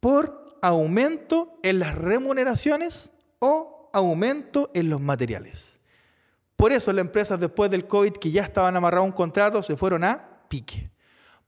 por 0.00 0.56
aumento 0.62 1.58
en 1.62 1.80
las 1.80 1.94
remuneraciones 1.94 3.12
o 3.40 3.75
aumento 3.96 4.70
en 4.74 4.90
los 4.90 5.00
materiales. 5.00 5.80
Por 6.54 6.72
eso 6.72 6.92
las 6.92 7.04
empresas 7.04 7.40
después 7.40 7.70
del 7.70 7.86
COVID 7.86 8.12
que 8.12 8.30
ya 8.30 8.42
estaban 8.42 8.76
amarrados 8.76 9.04
a 9.04 9.06
un 9.06 9.12
contrato 9.12 9.62
se 9.62 9.76
fueron 9.76 10.04
a 10.04 10.42
pique, 10.48 10.90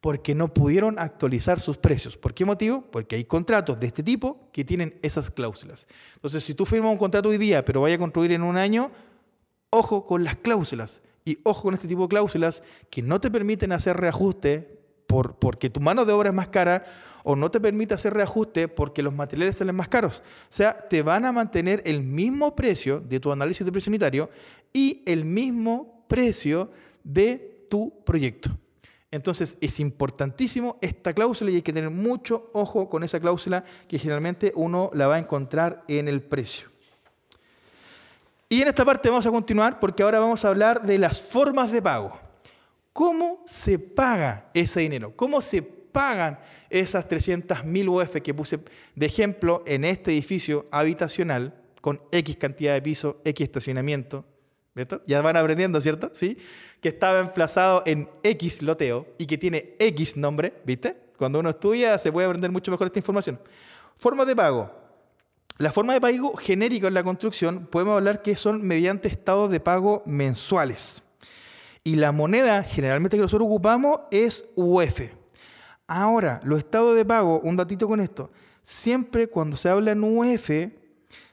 porque 0.00 0.34
no 0.34 0.52
pudieron 0.52 0.98
actualizar 0.98 1.60
sus 1.60 1.76
precios. 1.76 2.16
¿Por 2.16 2.32
qué 2.32 2.44
motivo? 2.44 2.82
Porque 2.90 3.16
hay 3.16 3.24
contratos 3.24 3.78
de 3.78 3.86
este 3.86 4.02
tipo 4.02 4.48
que 4.52 4.64
tienen 4.64 4.98
esas 5.02 5.30
cláusulas. 5.30 5.86
Entonces, 6.14 6.42
si 6.42 6.54
tú 6.54 6.64
firmas 6.64 6.90
un 6.90 6.98
contrato 6.98 7.28
hoy 7.28 7.38
día, 7.38 7.64
pero 7.64 7.82
vaya 7.82 7.96
a 7.96 7.98
construir 7.98 8.32
en 8.32 8.42
un 8.42 8.56
año, 8.56 8.90
ojo 9.70 10.06
con 10.06 10.24
las 10.24 10.36
cláusulas 10.36 11.02
y 11.26 11.38
ojo 11.42 11.64
con 11.64 11.74
este 11.74 11.88
tipo 11.88 12.02
de 12.02 12.08
cláusulas 12.08 12.62
que 12.90 13.02
no 13.02 13.20
te 13.20 13.30
permiten 13.30 13.72
hacer 13.72 13.96
reajuste 13.96 14.77
por, 15.08 15.36
porque 15.36 15.70
tu 15.70 15.80
mano 15.80 16.04
de 16.04 16.12
obra 16.12 16.28
es 16.28 16.34
más 16.34 16.48
cara 16.48 16.84
o 17.24 17.34
no 17.34 17.50
te 17.50 17.58
permite 17.58 17.94
hacer 17.94 18.14
reajuste 18.14 18.68
porque 18.68 19.02
los 19.02 19.12
materiales 19.12 19.56
salen 19.56 19.74
más 19.74 19.88
caros. 19.88 20.22
O 20.44 20.50
sea, 20.50 20.86
te 20.86 21.02
van 21.02 21.24
a 21.24 21.32
mantener 21.32 21.82
el 21.84 22.02
mismo 22.02 22.54
precio 22.54 23.00
de 23.00 23.18
tu 23.18 23.32
análisis 23.32 23.64
de 23.64 23.72
precio 23.72 23.90
unitario 23.90 24.30
y 24.72 25.02
el 25.06 25.24
mismo 25.24 26.04
precio 26.06 26.70
de 27.02 27.66
tu 27.68 28.04
proyecto. 28.04 28.50
Entonces 29.10 29.56
es 29.62 29.80
importantísimo 29.80 30.76
esta 30.82 31.14
cláusula 31.14 31.50
y 31.50 31.56
hay 31.56 31.62
que 31.62 31.72
tener 31.72 31.90
mucho 31.90 32.50
ojo 32.52 32.90
con 32.90 33.02
esa 33.02 33.18
cláusula 33.18 33.64
que 33.88 33.98
generalmente 33.98 34.52
uno 34.54 34.90
la 34.92 35.06
va 35.06 35.16
a 35.16 35.18
encontrar 35.18 35.84
en 35.88 36.06
el 36.06 36.20
precio. 36.20 36.68
Y 38.50 38.60
en 38.60 38.68
esta 38.68 38.84
parte 38.84 39.08
vamos 39.08 39.24
a 39.24 39.30
continuar 39.30 39.80
porque 39.80 40.02
ahora 40.02 40.20
vamos 40.20 40.44
a 40.44 40.48
hablar 40.48 40.82
de 40.82 40.98
las 40.98 41.22
formas 41.22 41.72
de 41.72 41.80
pago. 41.80 42.27
¿Cómo 42.98 43.44
se 43.46 43.78
paga 43.78 44.50
ese 44.54 44.80
dinero? 44.80 45.14
¿Cómo 45.14 45.40
se 45.40 45.62
pagan 45.62 46.40
esas 46.68 47.08
300.000 47.08 47.88
UF 47.88 48.20
que 48.20 48.34
puse 48.34 48.58
de 48.96 49.06
ejemplo 49.06 49.62
en 49.68 49.84
este 49.84 50.10
edificio 50.10 50.66
habitacional 50.72 51.54
con 51.80 52.02
X 52.10 52.36
cantidad 52.38 52.74
de 52.74 52.82
pisos, 52.82 53.14
X 53.24 53.44
estacionamiento? 53.44 54.24
¿Cierto? 54.74 55.00
Ya 55.06 55.22
van 55.22 55.36
aprendiendo, 55.36 55.80
¿cierto? 55.80 56.10
Sí. 56.12 56.38
Que 56.80 56.88
estaba 56.88 57.20
emplazado 57.20 57.84
en 57.86 58.08
X 58.24 58.62
loteo 58.62 59.06
y 59.16 59.26
que 59.26 59.38
tiene 59.38 59.76
X 59.78 60.16
nombre, 60.16 60.54
¿viste? 60.64 60.96
Cuando 61.16 61.38
uno 61.38 61.50
estudia 61.50 61.96
se 62.00 62.10
puede 62.10 62.26
aprender 62.26 62.50
mucho 62.50 62.72
mejor 62.72 62.88
esta 62.88 62.98
información. 62.98 63.38
Forma 63.96 64.24
de 64.24 64.34
pago. 64.34 64.72
La 65.58 65.70
forma 65.70 65.92
de 65.92 66.00
pago 66.00 66.36
genérica 66.36 66.88
en 66.88 66.94
la 66.94 67.04
construcción 67.04 67.68
podemos 67.70 67.94
hablar 67.94 68.22
que 68.22 68.34
son 68.34 68.66
mediante 68.66 69.06
estados 69.06 69.52
de 69.52 69.60
pago 69.60 70.02
mensuales. 70.04 71.04
Y 71.88 71.96
la 71.96 72.12
moneda 72.12 72.62
generalmente 72.64 73.16
que 73.16 73.22
nosotros 73.22 73.46
ocupamos 73.46 74.00
es 74.10 74.44
UF. 74.56 75.00
Ahora, 75.86 76.38
los 76.44 76.58
estados 76.58 76.94
de 76.94 77.02
pago, 77.02 77.40
un 77.40 77.56
datito 77.56 77.88
con 77.88 77.98
esto, 77.98 78.30
siempre 78.62 79.26
cuando 79.26 79.56
se 79.56 79.70
habla 79.70 79.92
en 79.92 80.04
UF, 80.04 80.50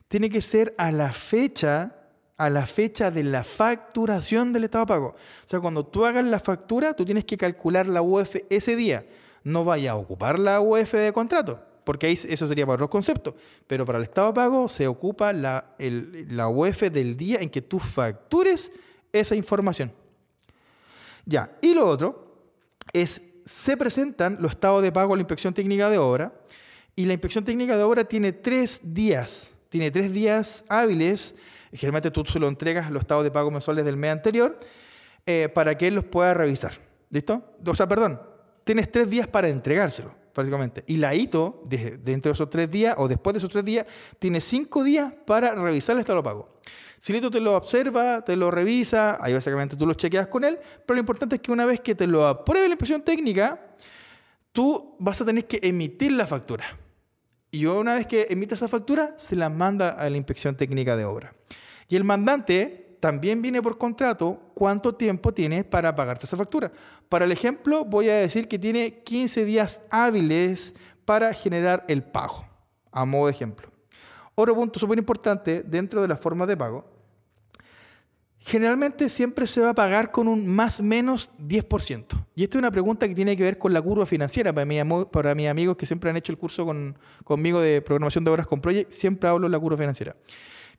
tiene 0.07 0.29
que 0.29 0.41
ser 0.41 0.73
a 0.77 0.93
la 0.93 1.11
fecha, 1.11 1.93
a 2.37 2.49
la 2.49 2.67
fecha 2.67 3.11
de 3.11 3.25
la 3.25 3.43
facturación 3.43 4.53
del 4.53 4.63
estado 4.63 4.85
de 4.85 4.87
pago. 4.87 5.07
O 5.07 5.49
sea, 5.49 5.59
cuando 5.59 5.85
tú 5.85 6.05
hagas 6.05 6.23
la 6.23 6.39
factura, 6.39 6.93
tú 6.93 7.03
tienes 7.03 7.25
que 7.25 7.35
calcular 7.35 7.85
la 7.87 8.01
UF 8.01 8.37
ese 8.49 8.77
día. 8.77 9.05
No 9.43 9.65
vaya 9.65 9.91
a 9.91 9.95
ocupar 9.97 10.39
la 10.39 10.61
UF 10.61 10.93
de 10.93 11.11
contrato 11.11 11.59
porque 11.83 12.07
ahí 12.07 12.13
eso 12.13 12.47
sería 12.47 12.65
para 12.65 12.75
otros 12.75 12.89
conceptos. 12.89 13.33
Pero 13.67 13.85
para 13.85 13.97
el 13.97 14.05
estado 14.05 14.27
de 14.27 14.33
pago 14.35 14.69
se 14.69 14.87
ocupa 14.87 15.33
la, 15.33 15.75
la 15.77 16.47
UF 16.47 16.83
del 16.83 17.17
día 17.17 17.39
en 17.41 17.49
que 17.49 17.61
tú 17.61 17.77
factures 17.77 18.71
esa 19.11 19.35
información. 19.35 19.91
Ya, 21.25 21.57
y 21.61 21.73
lo 21.73 21.87
otro 21.87 22.39
es, 22.93 23.21
se 23.45 23.77
presentan 23.77 24.37
los 24.39 24.51
estados 24.51 24.81
de 24.81 24.91
pago 24.91 25.13
a 25.13 25.17
la 25.17 25.21
inspección 25.21 25.53
técnica 25.53 25.89
de 25.89 25.97
obra, 25.97 26.33
y 26.95 27.05
la 27.05 27.13
inspección 27.13 27.43
técnica 27.43 27.75
de 27.75 27.83
obra 27.83 28.05
tiene 28.05 28.31
tres 28.31 28.79
días, 28.83 29.51
tiene 29.69 29.91
tres 29.91 30.11
días 30.13 30.63
hábiles, 30.69 31.35
generalmente 31.73 32.11
tú 32.11 32.23
se 32.25 32.39
lo 32.39 32.47
entregas 32.47 32.89
los 32.89 33.01
estados 33.01 33.23
de 33.23 33.31
pago 33.31 33.51
mensuales 33.51 33.83
del 33.83 33.97
mes 33.97 34.11
anterior, 34.11 34.59
eh, 35.25 35.49
para 35.53 35.77
que 35.77 35.87
él 35.87 35.95
los 35.95 36.05
pueda 36.05 36.33
revisar. 36.33 36.73
¿Listo? 37.09 37.43
O 37.65 37.75
sea, 37.75 37.87
perdón, 37.87 38.21
tienes 38.63 38.91
tres 38.91 39.09
días 39.09 39.27
para 39.27 39.49
entregárselo 39.49 40.24
básicamente. 40.35 40.83
Y 40.87 40.97
la 40.97 41.15
ITO, 41.15 41.63
dentro 41.65 42.31
de 42.31 42.33
esos 42.33 42.49
tres 42.49 42.69
días 42.69 42.95
o 42.97 43.07
después 43.07 43.33
de 43.33 43.37
esos 43.39 43.49
tres 43.49 43.63
días, 43.63 43.85
tiene 44.19 44.41
cinco 44.41 44.83
días 44.83 45.13
para 45.25 45.55
revisar 45.55 45.95
el 45.95 46.01
estado 46.01 46.19
de 46.19 46.23
pago. 46.23 46.59
Si 46.97 47.13
la 47.13 47.19
ITO 47.19 47.31
te 47.31 47.39
lo 47.39 47.55
observa, 47.55 48.23
te 48.23 48.35
lo 48.35 48.51
revisa, 48.51 49.17
ahí 49.23 49.33
básicamente 49.33 49.75
tú 49.75 49.85
lo 49.85 49.93
chequeas 49.93 50.27
con 50.27 50.43
él, 50.43 50.59
pero 50.85 50.95
lo 50.95 50.99
importante 50.99 51.35
es 51.35 51.41
que 51.41 51.51
una 51.51 51.65
vez 51.65 51.79
que 51.79 51.95
te 51.95 52.07
lo 52.07 52.27
apruebe 52.27 52.67
la 52.67 52.73
impresión 52.73 53.01
técnica, 53.01 53.75
tú 54.51 54.95
vas 54.99 55.21
a 55.21 55.25
tener 55.25 55.45
que 55.45 55.59
emitir 55.61 56.11
la 56.11 56.27
factura. 56.27 56.77
Y 57.51 57.65
una 57.67 57.95
vez 57.95 58.05
que 58.05 58.27
emita 58.29 58.55
esa 58.55 58.67
factura, 58.67 59.13
se 59.17 59.35
la 59.35 59.49
manda 59.49 59.91
a 59.91 60.09
la 60.09 60.17
inspección 60.17 60.55
técnica 60.55 60.97
de 60.97 61.05
obra. 61.05 61.33
Y 61.87 61.95
el 61.95 62.03
mandante 62.03 62.84
también 63.05 63.39
viene 63.39 63.61
por 63.61 63.77
contrato 63.77 64.39
cuánto 64.55 64.95
tiempo 64.95 65.31
tiene 65.31 65.63
para 65.63 65.93
pagarte 65.93 66.25
esa 66.25 66.35
factura. 66.35 66.71
Para 67.07 67.25
el 67.25 67.31
ejemplo, 67.31 67.85
voy 67.85 68.09
a 68.09 68.15
decir 68.15 68.47
que 68.47 68.57
tiene 68.57 69.03
15 69.03 69.45
días 69.45 69.79
hábiles 69.91 70.73
para 71.05 71.31
generar 71.31 71.85
el 71.87 72.01
pago, 72.01 72.47
a 72.91 73.05
modo 73.05 73.27
de 73.27 73.33
ejemplo. 73.33 73.69
Otro 74.33 74.55
punto 74.55 74.79
súper 74.79 74.97
importante 74.97 75.61
dentro 75.61 76.01
de 76.01 76.07
la 76.07 76.17
forma 76.17 76.47
de 76.47 76.57
pago, 76.57 76.83
generalmente 78.39 79.07
siempre 79.07 79.45
se 79.45 79.61
va 79.61 79.69
a 79.69 79.75
pagar 79.75 80.09
con 80.09 80.27
un 80.27 80.47
más 80.47 80.81
menos 80.81 81.29
10%. 81.37 82.25
Y 82.33 82.41
esta 82.41 82.57
es 82.57 82.59
una 82.59 82.71
pregunta 82.71 83.07
que 83.07 83.13
tiene 83.13 83.37
que 83.37 83.43
ver 83.43 83.59
con 83.59 83.71
la 83.71 83.83
curva 83.83 84.07
financiera. 84.07 84.51
Para, 84.51 84.65
para 85.11 85.35
mis 85.35 85.47
amigos 85.47 85.77
que 85.77 85.85
siempre 85.85 86.09
han 86.09 86.17
hecho 86.17 86.31
el 86.31 86.39
curso 86.39 86.67
conmigo 87.23 87.61
de 87.61 87.83
programación 87.83 88.23
de 88.23 88.31
obras 88.31 88.47
con 88.47 88.61
Project, 88.61 88.91
siempre 88.91 89.29
hablo 89.29 89.45
de 89.45 89.51
la 89.51 89.59
curva 89.59 89.77
financiera. 89.77 90.15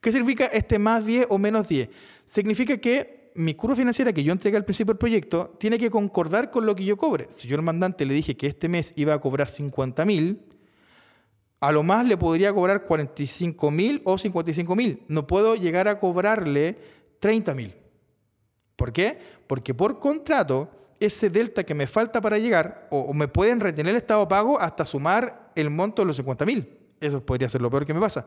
¿Qué 0.00 0.12
significa 0.12 0.46
este 0.46 0.78
más 0.78 1.04
10 1.04 1.26
o 1.30 1.38
menos 1.38 1.68
10? 1.68 1.88
Significa 2.24 2.76
que 2.78 3.32
mi 3.34 3.54
curva 3.54 3.76
financiera 3.76 4.12
que 4.12 4.24
yo 4.24 4.32
entregué 4.32 4.56
al 4.56 4.64
principio 4.64 4.94
del 4.94 4.98
proyecto 4.98 5.56
tiene 5.58 5.78
que 5.78 5.90
concordar 5.90 6.50
con 6.50 6.64
lo 6.64 6.74
que 6.74 6.84
yo 6.84 6.96
cobre. 6.96 7.26
Si 7.28 7.46
yo 7.48 7.56
al 7.56 7.62
mandante 7.62 8.06
le 8.06 8.14
dije 8.14 8.36
que 8.36 8.46
este 8.46 8.68
mes 8.68 8.92
iba 8.96 9.14
a 9.14 9.20
cobrar 9.20 9.48
50 9.48 10.04
mil, 10.04 10.40
a 11.60 11.72
lo 11.72 11.82
más 11.82 12.06
le 12.06 12.16
podría 12.16 12.52
cobrar 12.52 12.84
45 12.84 13.70
mil 13.70 14.00
o 14.04 14.18
55 14.18 14.76
mil. 14.76 15.02
No 15.08 15.26
puedo 15.26 15.54
llegar 15.54 15.88
a 15.88 15.98
cobrarle 15.98 16.78
30 17.20 17.54
mil. 17.54 17.74
¿Por 18.76 18.92
qué? 18.92 19.18
Porque 19.46 19.74
por 19.74 19.98
contrato, 19.98 20.70
ese 21.00 21.30
delta 21.30 21.64
que 21.64 21.74
me 21.74 21.86
falta 21.86 22.20
para 22.20 22.38
llegar, 22.38 22.88
o, 22.90 23.12
me 23.14 23.28
pueden 23.28 23.60
retener 23.60 23.90
el 23.90 23.96
estado 23.96 24.26
pago 24.28 24.60
hasta 24.60 24.86
sumar 24.86 25.52
el 25.54 25.70
monto 25.70 26.02
de 26.02 26.06
los 26.06 26.16
50 26.16 26.44
mil. 26.46 26.68
Eso 27.00 27.24
podría 27.24 27.48
ser 27.48 27.60
lo 27.60 27.70
peor 27.70 27.84
que 27.84 27.94
me 27.94 28.00
pasa 28.00 28.26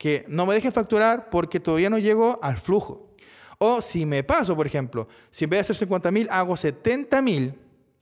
que 0.00 0.24
no 0.28 0.46
me 0.46 0.54
dejen 0.54 0.72
facturar 0.72 1.28
porque 1.28 1.60
todavía 1.60 1.90
no 1.90 1.98
llego 1.98 2.38
al 2.42 2.56
flujo. 2.56 3.10
O 3.58 3.82
si 3.82 4.06
me 4.06 4.24
paso, 4.24 4.56
por 4.56 4.66
ejemplo, 4.66 5.06
si 5.30 5.44
en 5.44 5.50
vez 5.50 5.58
de 5.58 5.60
hacer 5.60 5.76
50 5.76 6.10
mil 6.10 6.26
hago 6.30 6.56
70 6.56 7.20
mil, 7.20 7.54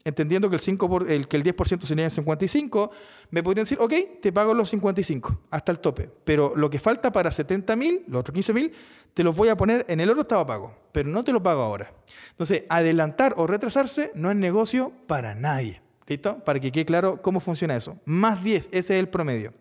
entendiendo 0.05 0.49
que 0.49 0.55
el, 0.55 0.61
5 0.61 0.89
por, 0.89 1.11
el, 1.11 1.27
que 1.27 1.37
el 1.37 1.43
10% 1.43 1.83
sería 1.83 2.09
55, 2.09 2.93
me 3.33 3.43
podrían 3.43 3.65
decir, 3.65 3.79
ok, 3.81 3.93
te 4.23 4.33
pago 4.33 4.55
los 4.55 4.71
55 4.71 5.41
hasta 5.51 5.73
el 5.73 5.81
tope, 5.81 6.09
pero 6.23 6.53
lo 6.55 6.71
que 6.71 6.79
falta 6.79 7.11
para 7.11 7.33
70 7.33 7.75
mil, 7.75 8.05
los 8.07 8.21
otros 8.21 8.33
15 8.33 8.55
mil, 8.55 8.73
te 9.13 9.25
los 9.25 9.35
voy 9.35 9.49
a 9.49 9.57
poner 9.57 9.85
en 9.89 9.99
el 9.99 10.09
otro 10.09 10.23
estado 10.23 10.47
pago, 10.47 10.77
pero 10.93 11.09
no 11.09 11.25
te 11.25 11.33
lo 11.33 11.43
pago 11.43 11.63
ahora. 11.63 11.93
Entonces, 12.31 12.63
adelantar 12.69 13.35
o 13.39 13.49
retrasarse 13.49 14.13
no 14.15 14.31
es 14.31 14.37
negocio 14.37 14.93
para 15.09 15.35
nadie. 15.35 15.83
¿Listo? 16.07 16.39
Para 16.45 16.61
que 16.61 16.71
quede 16.71 16.87
claro 16.87 17.21
cómo 17.21 17.41
funciona 17.41 17.75
eso. 17.75 17.99
Más 18.05 18.45
10, 18.45 18.69
ese 18.69 18.79
es 18.79 18.91
el 18.91 19.09
promedio. 19.09 19.53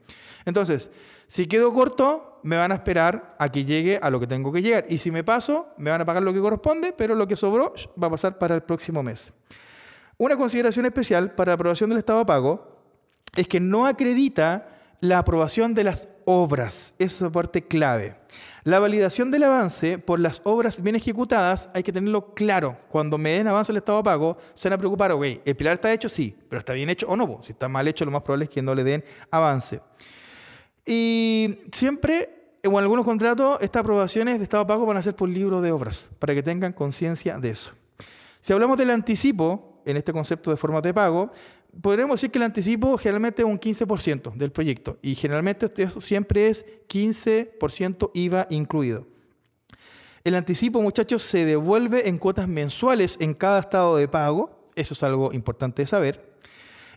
Entonces, 0.47 0.89
si 1.27 1.45
quedo 1.45 1.73
corto, 1.73 2.39
me 2.41 2.55
van 2.55 2.71
a 2.71 2.75
esperar 2.75 3.35
a 3.37 3.51
que 3.51 3.65
llegue 3.65 3.99
a 4.01 4.09
lo 4.09 4.17
que 4.17 4.27
tengo 4.27 4.49
que 4.49 4.61
llegar. 4.61 4.85
Y 4.87 4.97
si 4.97 5.11
me 5.11 5.21
paso, 5.21 5.67
me 5.77 5.89
van 5.91 5.99
a 5.99 6.05
pagar 6.05 6.23
lo 6.23 6.33
que 6.33 6.39
corresponde, 6.39 6.93
pero 6.93 7.15
lo 7.15 7.27
que 7.27 7.35
sobró 7.35 7.73
va 8.01 8.07
a 8.07 8.11
pasar 8.11 8.37
para 8.37 8.55
el 8.55 8.63
próximo 8.63 9.03
mes. 9.03 9.33
Una 10.17 10.37
consideración 10.37 10.85
especial 10.85 11.35
para 11.35 11.49
la 11.49 11.55
aprobación 11.55 11.89
del 11.89 11.99
estado 11.99 12.19
de 12.19 12.25
pago 12.25 12.77
es 13.35 13.45
que 13.49 13.59
no 13.59 13.85
acredita 13.85 14.69
la 15.01 15.19
aprobación 15.19 15.73
de 15.73 15.83
las 15.83 16.07
obras. 16.23 16.93
Esa 16.97 17.25
es 17.25 17.31
parte 17.31 17.67
clave. 17.67 18.15
La 18.63 18.79
validación 18.79 19.31
del 19.31 19.43
avance 19.43 19.99
por 19.99 20.21
las 20.21 20.39
obras 20.45 20.81
bien 20.81 20.95
ejecutadas 20.95 21.69
hay 21.73 21.83
que 21.83 21.91
tenerlo 21.91 22.33
claro. 22.33 22.77
Cuando 22.87 23.17
me 23.17 23.31
den 23.31 23.49
avance 23.49 23.73
el 23.73 23.79
estado 23.79 23.97
de 23.97 24.05
pago, 24.05 24.37
se 24.53 24.69
van 24.69 24.75
a 24.75 24.77
preocupar, 24.77 25.11
ok, 25.11 25.25
¿el 25.43 25.55
pilar 25.57 25.73
está 25.73 25.91
hecho? 25.91 26.07
Sí, 26.07 26.33
pero 26.47 26.59
¿está 26.59 26.71
bien 26.71 26.89
hecho 26.89 27.05
o 27.09 27.17
no? 27.17 27.39
Si 27.41 27.51
está 27.51 27.67
mal 27.67 27.85
hecho, 27.85 28.05
lo 28.05 28.11
más 28.11 28.21
probable 28.21 28.45
es 28.45 28.49
que 28.49 28.61
no 28.61 28.73
le 28.73 28.85
den 28.85 29.03
avance. 29.29 29.81
Y 30.87 31.57
siempre, 31.73 32.29
en 32.63 32.73
algunos 32.75 33.05
contratos, 33.05 33.61
estas 33.61 33.81
aprobaciones 33.81 34.37
de 34.37 34.43
estado 34.43 34.65
pago 34.65 34.85
van 34.85 34.95
a 34.95 35.01
ser 35.01 35.15
por 35.15 35.27
libro 35.27 35.59
de 35.59 35.71
obras, 35.71 36.09
para 36.17 36.33
que 36.33 36.41
tengan 36.41 36.71
conciencia 36.71 37.37
de 37.37 37.49
eso. 37.49 37.73
Si 38.39 38.53
hablamos 38.53 38.77
del 38.77 38.91
anticipo, 38.91 39.81
en 39.85 39.97
este 39.97 40.13
concepto 40.13 40.49
de 40.49 40.55
forma 40.55 40.79
de 40.79 40.93
pago, 40.93 41.31
podríamos 41.81 42.15
decir 42.15 42.31
que 42.31 42.39
el 42.39 42.43
anticipo 42.43 42.97
generalmente 42.97 43.41
es 43.41 43.47
un 43.47 43.59
15% 43.59 44.33
del 44.33 44.51
proyecto 44.51 44.97
y 45.01 45.15
generalmente 45.15 45.69
eso 45.75 45.99
siempre 45.99 46.47
es 46.47 46.65
15% 46.87 48.11
IVA 48.13 48.47
incluido. 48.49 49.05
El 50.23 50.35
anticipo, 50.35 50.81
muchachos, 50.81 51.23
se 51.23 51.45
devuelve 51.45 52.07
en 52.07 52.17
cuotas 52.17 52.47
mensuales 52.47 53.17
en 53.19 53.33
cada 53.33 53.59
estado 53.59 53.97
de 53.97 54.07
pago. 54.07 54.71
Eso 54.75 54.93
es 54.93 55.03
algo 55.03 55.33
importante 55.33 55.81
de 55.81 55.87
saber. 55.87 56.33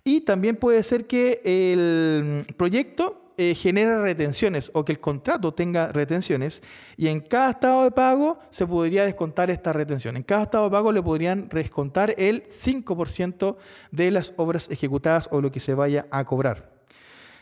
Y 0.03 0.23
también 0.23 0.57
puede 0.57 0.83
ser 0.83 1.07
que 1.07 1.41
el 1.45 2.45
proyecto 2.57 3.20
eh, 3.43 3.55
genera 3.55 4.03
retenciones 4.03 4.71
o 4.75 4.85
que 4.85 4.93
el 4.93 5.01
contrato 5.01 5.55
tenga 5.55 5.91
retenciones 5.93 6.63
y 6.99 7.07
en 7.07 7.21
cada 7.21 7.53
estado 7.53 7.85
de 7.85 7.91
pago 7.91 8.39
se 8.51 8.67
podría 8.67 9.07
descontar 9.07 9.51
esta 9.51 9.73
retención. 9.73 10.19
En 10.19 10.25
cada 10.25 10.43
estado 10.43 10.65
de 10.65 10.71
pago 10.71 10.93
le 10.93 11.03
podrían 11.03 11.49
descontar 11.49 12.15
el 12.19 12.47
5% 12.49 13.57
de 13.93 14.11
las 14.11 14.35
obras 14.37 14.69
ejecutadas 14.71 15.27
o 15.33 15.41
lo 15.41 15.51
que 15.51 15.59
se 15.59 15.73
vaya 15.73 16.07
a 16.11 16.23
cobrar. 16.27 16.71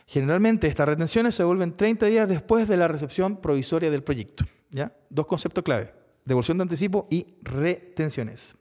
Generalmente 0.06 0.68
estas 0.68 0.86
retenciones 0.86 1.34
se 1.34 1.42
vuelven 1.42 1.76
30 1.76 2.06
días 2.06 2.28
después 2.28 2.68
de 2.68 2.76
la 2.76 2.86
recepción 2.86 3.38
provisoria 3.38 3.90
del 3.90 4.04
proyecto. 4.04 4.44
¿ya? 4.70 4.92
Dos 5.10 5.26
conceptos 5.26 5.64
clave, 5.64 5.92
devolución 6.24 6.58
de 6.58 6.62
anticipo 6.62 7.08
y 7.10 7.34
retenciones. 7.42 8.54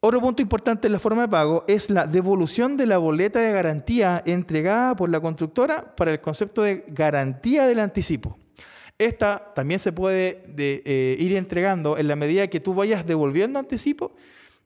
Otro 0.00 0.20
punto 0.20 0.40
importante 0.42 0.86
en 0.86 0.92
la 0.92 1.00
forma 1.00 1.22
de 1.22 1.28
pago 1.28 1.64
es 1.66 1.90
la 1.90 2.06
devolución 2.06 2.76
de 2.76 2.86
la 2.86 2.98
boleta 2.98 3.40
de 3.40 3.52
garantía 3.52 4.22
entregada 4.24 4.94
por 4.94 5.10
la 5.10 5.18
constructora 5.18 5.96
para 5.96 6.12
el 6.12 6.20
concepto 6.20 6.62
de 6.62 6.84
garantía 6.86 7.66
del 7.66 7.80
anticipo. 7.80 8.38
Esta 8.96 9.52
también 9.56 9.80
se 9.80 9.90
puede 9.90 10.44
eh, 10.56 11.16
ir 11.18 11.34
entregando 11.34 11.98
en 11.98 12.06
la 12.06 12.14
medida 12.14 12.46
que 12.46 12.60
tú 12.60 12.74
vayas 12.74 13.06
devolviendo 13.06 13.58
anticipo. 13.58 14.14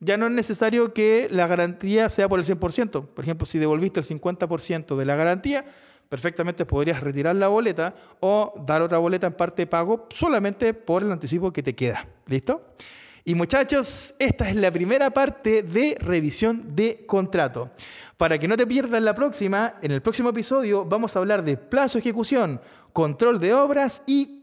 Ya 0.00 0.18
no 0.18 0.26
es 0.26 0.32
necesario 0.32 0.92
que 0.92 1.28
la 1.30 1.46
garantía 1.46 2.10
sea 2.10 2.28
por 2.28 2.38
el 2.38 2.44
100%. 2.44 3.06
Por 3.06 3.24
ejemplo, 3.24 3.46
si 3.46 3.58
devolviste 3.58 4.00
el 4.00 4.06
50% 4.06 4.96
de 4.96 5.06
la 5.06 5.16
garantía, 5.16 5.64
perfectamente 6.10 6.66
podrías 6.66 7.00
retirar 7.00 7.36
la 7.36 7.48
boleta 7.48 7.94
o 8.20 8.52
dar 8.66 8.82
otra 8.82 8.98
boleta 8.98 9.28
en 9.28 9.32
parte 9.32 9.62
de 9.62 9.66
pago 9.66 10.08
solamente 10.10 10.74
por 10.74 11.02
el 11.02 11.10
anticipo 11.10 11.54
que 11.54 11.62
te 11.62 11.74
queda. 11.74 12.06
¿Listo? 12.26 12.74
Y 13.24 13.36
muchachos, 13.36 14.16
esta 14.18 14.50
es 14.50 14.56
la 14.56 14.72
primera 14.72 15.10
parte 15.10 15.62
de 15.62 15.96
revisión 16.00 16.74
de 16.74 17.04
contrato. 17.06 17.70
Para 18.16 18.36
que 18.36 18.48
no 18.48 18.56
te 18.56 18.66
pierdas 18.66 19.00
la 19.00 19.14
próxima, 19.14 19.74
en 19.80 19.92
el 19.92 20.02
próximo 20.02 20.30
episodio 20.30 20.84
vamos 20.84 21.14
a 21.14 21.20
hablar 21.20 21.44
de 21.44 21.56
plazo 21.56 21.98
de 21.98 22.00
ejecución, 22.00 22.60
control 22.92 23.38
de 23.38 23.54
obras 23.54 24.02
y, 24.08 24.40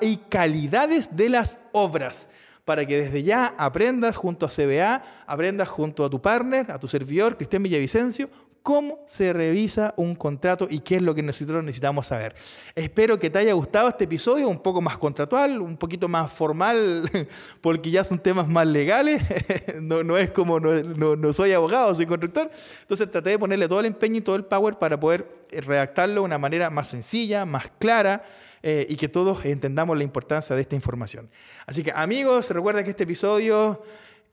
y 0.00 0.16
calidades 0.30 1.14
de 1.14 1.28
las 1.28 1.60
obras 1.72 2.28
para 2.64 2.86
que 2.86 3.02
desde 3.02 3.22
ya 3.22 3.54
aprendas 3.58 4.16
junto 4.16 4.46
a 4.46 4.48
CBA, 4.48 5.02
aprendas 5.26 5.68
junto 5.68 6.04
a 6.04 6.10
tu 6.10 6.22
partner, 6.22 6.70
a 6.70 6.78
tu 6.78 6.88
servidor, 6.88 7.36
Cristian 7.36 7.62
Villavicencio, 7.62 8.30
cómo 8.62 9.00
se 9.06 9.32
revisa 9.32 9.92
un 9.96 10.14
contrato 10.14 10.66
y 10.70 10.80
qué 10.80 10.96
es 10.96 11.02
lo 11.02 11.14
que 11.14 11.22
nosotros 11.22 11.62
necesitamos 11.64 12.06
saber. 12.06 12.34
Espero 12.74 13.18
que 13.18 13.30
te 13.30 13.38
haya 13.38 13.52
gustado 13.52 13.88
este 13.88 14.04
episodio, 14.04 14.48
un 14.48 14.60
poco 14.60 14.80
más 14.80 14.96
contractual, 14.98 15.60
un 15.60 15.76
poquito 15.76 16.08
más 16.08 16.30
formal, 16.32 17.10
porque 17.60 17.90
ya 17.90 18.04
son 18.04 18.18
temas 18.18 18.48
más 18.48 18.66
legales. 18.66 19.22
no, 19.80 20.02
no 20.04 20.16
es 20.16 20.30
como, 20.30 20.60
no, 20.60 21.16
no, 21.16 21.32
soy 21.32 21.52
abogado, 21.52 21.94
soy 21.94 22.06
constructor. 22.06 22.50
Entonces 22.82 23.10
traté 23.10 23.30
de 23.30 23.38
ponerle 23.38 23.68
todo 23.68 23.80
el 23.80 23.86
empeño 23.86 24.18
y 24.18 24.22
todo 24.22 24.36
el 24.36 24.44
power 24.44 24.78
para 24.78 24.98
poder 24.98 25.46
eh, 25.50 25.60
redactarlo 25.60 26.14
de 26.14 26.20
una 26.20 26.38
manera 26.38 26.70
más 26.70 26.88
sencilla, 26.88 27.44
más 27.44 27.70
clara. 27.78 28.24
Eh, 28.64 28.86
y 28.88 28.94
que 28.94 29.08
todos 29.08 29.44
entendamos 29.44 29.98
la 29.98 30.04
importancia 30.04 30.54
de 30.54 30.62
esta 30.62 30.76
información. 30.76 31.28
Así 31.66 31.82
que 31.82 31.90
amigos, 31.90 32.48
recuerda 32.50 32.84
que 32.84 32.90
este 32.90 33.02
episodio 33.02 33.82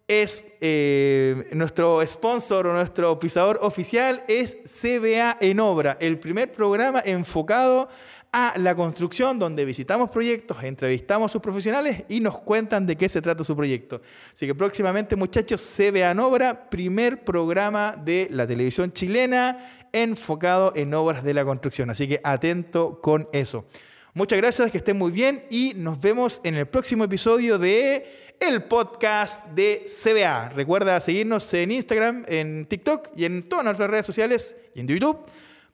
es 0.09 0.43
eh, 0.59 1.47
nuestro 1.53 2.05
sponsor 2.05 2.65
o 2.67 2.73
nuestro 2.73 3.17
pisador 3.19 3.59
oficial 3.61 4.23
es 4.27 4.57
CBA 4.65 5.37
en 5.39 5.59
Obra, 5.59 5.97
el 6.01 6.17
primer 6.17 6.51
programa 6.51 7.01
enfocado 7.05 7.87
a 8.31 8.53
la 8.57 8.75
construcción 8.75 9.37
donde 9.37 9.65
visitamos 9.65 10.09
proyectos, 10.09 10.63
entrevistamos 10.63 11.31
a 11.31 11.33
sus 11.33 11.41
profesionales 11.41 12.05
y 12.09 12.19
nos 12.19 12.39
cuentan 12.39 12.87
de 12.87 12.95
qué 12.95 13.07
se 13.07 13.21
trata 13.21 13.43
su 13.43 13.55
proyecto. 13.55 14.01
Así 14.33 14.47
que 14.47 14.55
próximamente 14.55 15.15
muchachos, 15.15 15.61
CBA 15.61 16.11
en 16.11 16.19
Obra, 16.19 16.69
primer 16.69 17.23
programa 17.23 17.95
de 17.95 18.27
la 18.31 18.47
televisión 18.47 18.91
chilena 18.91 19.85
enfocado 19.91 20.73
en 20.75 20.93
obras 20.95 21.23
de 21.23 21.35
la 21.35 21.45
construcción. 21.45 21.91
Así 21.91 22.07
que 22.07 22.19
atento 22.23 22.99
con 22.99 23.29
eso. 23.31 23.65
Muchas 24.15 24.39
gracias, 24.39 24.71
que 24.71 24.79
estén 24.79 24.97
muy 24.97 25.11
bien 25.11 25.45
y 25.51 25.73
nos 25.75 25.99
vemos 26.01 26.41
en 26.43 26.55
el 26.55 26.67
próximo 26.67 27.03
episodio 27.03 27.59
de 27.59 28.28
el 28.39 28.63
podcast 28.63 29.45
de 29.47 29.85
CBA. 29.85 30.49
Recuerda 30.49 30.99
seguirnos 31.01 31.53
en 31.53 31.71
Instagram, 31.71 32.23
en 32.27 32.65
TikTok 32.65 33.09
y 33.15 33.25
en 33.25 33.47
todas 33.47 33.65
nuestras 33.65 33.89
redes 33.89 34.05
sociales 34.05 34.55
y 34.73 34.79
en 34.79 34.87
YouTube 34.87 35.19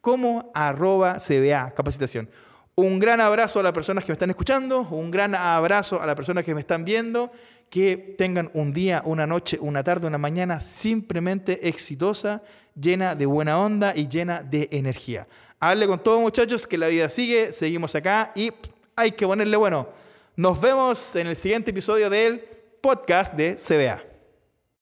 como 0.01 0.51
arroba 0.53 1.17
CBA 1.19 1.73
Capacitación. 1.75 2.29
Un 2.75 2.99
gran 2.99 3.21
abrazo 3.21 3.59
a 3.59 3.63
las 3.63 3.71
personas 3.71 4.03
que 4.03 4.11
me 4.11 4.15
están 4.15 4.29
escuchando, 4.31 4.81
un 4.81 5.11
gran 5.11 5.35
abrazo 5.35 6.01
a 6.01 6.05
las 6.05 6.15
personas 6.15 6.43
que 6.43 6.53
me 6.53 6.59
están 6.59 6.83
viendo, 6.85 7.31
que 7.69 8.15
tengan 8.17 8.49
un 8.53 8.73
día, 8.73 9.01
una 9.05 9.27
noche, 9.27 9.57
una 9.61 9.83
tarde, 9.83 10.07
una 10.07 10.17
mañana 10.17 10.59
simplemente 10.59 11.67
exitosa, 11.67 12.43
llena 12.79 13.15
de 13.15 13.25
buena 13.25 13.59
onda 13.59 13.93
y 13.95 14.07
llena 14.07 14.43
de 14.43 14.67
energía. 14.71 15.27
Hable 15.59 15.87
con 15.87 16.03
todos 16.03 16.19
muchachos 16.19 16.67
que 16.67 16.77
la 16.77 16.87
vida 16.87 17.09
sigue, 17.09 17.51
seguimos 17.51 17.95
acá 17.95 18.31
y 18.35 18.51
hay 18.95 19.11
que 19.11 19.25
ponerle 19.25 19.55
bueno. 19.55 19.87
Nos 20.35 20.59
vemos 20.59 21.15
en 21.15 21.27
el 21.27 21.37
siguiente 21.37 21.71
episodio 21.71 22.09
del 22.09 22.54
podcast 22.85 23.33
de 23.33 23.55
CBA. 23.55 24.14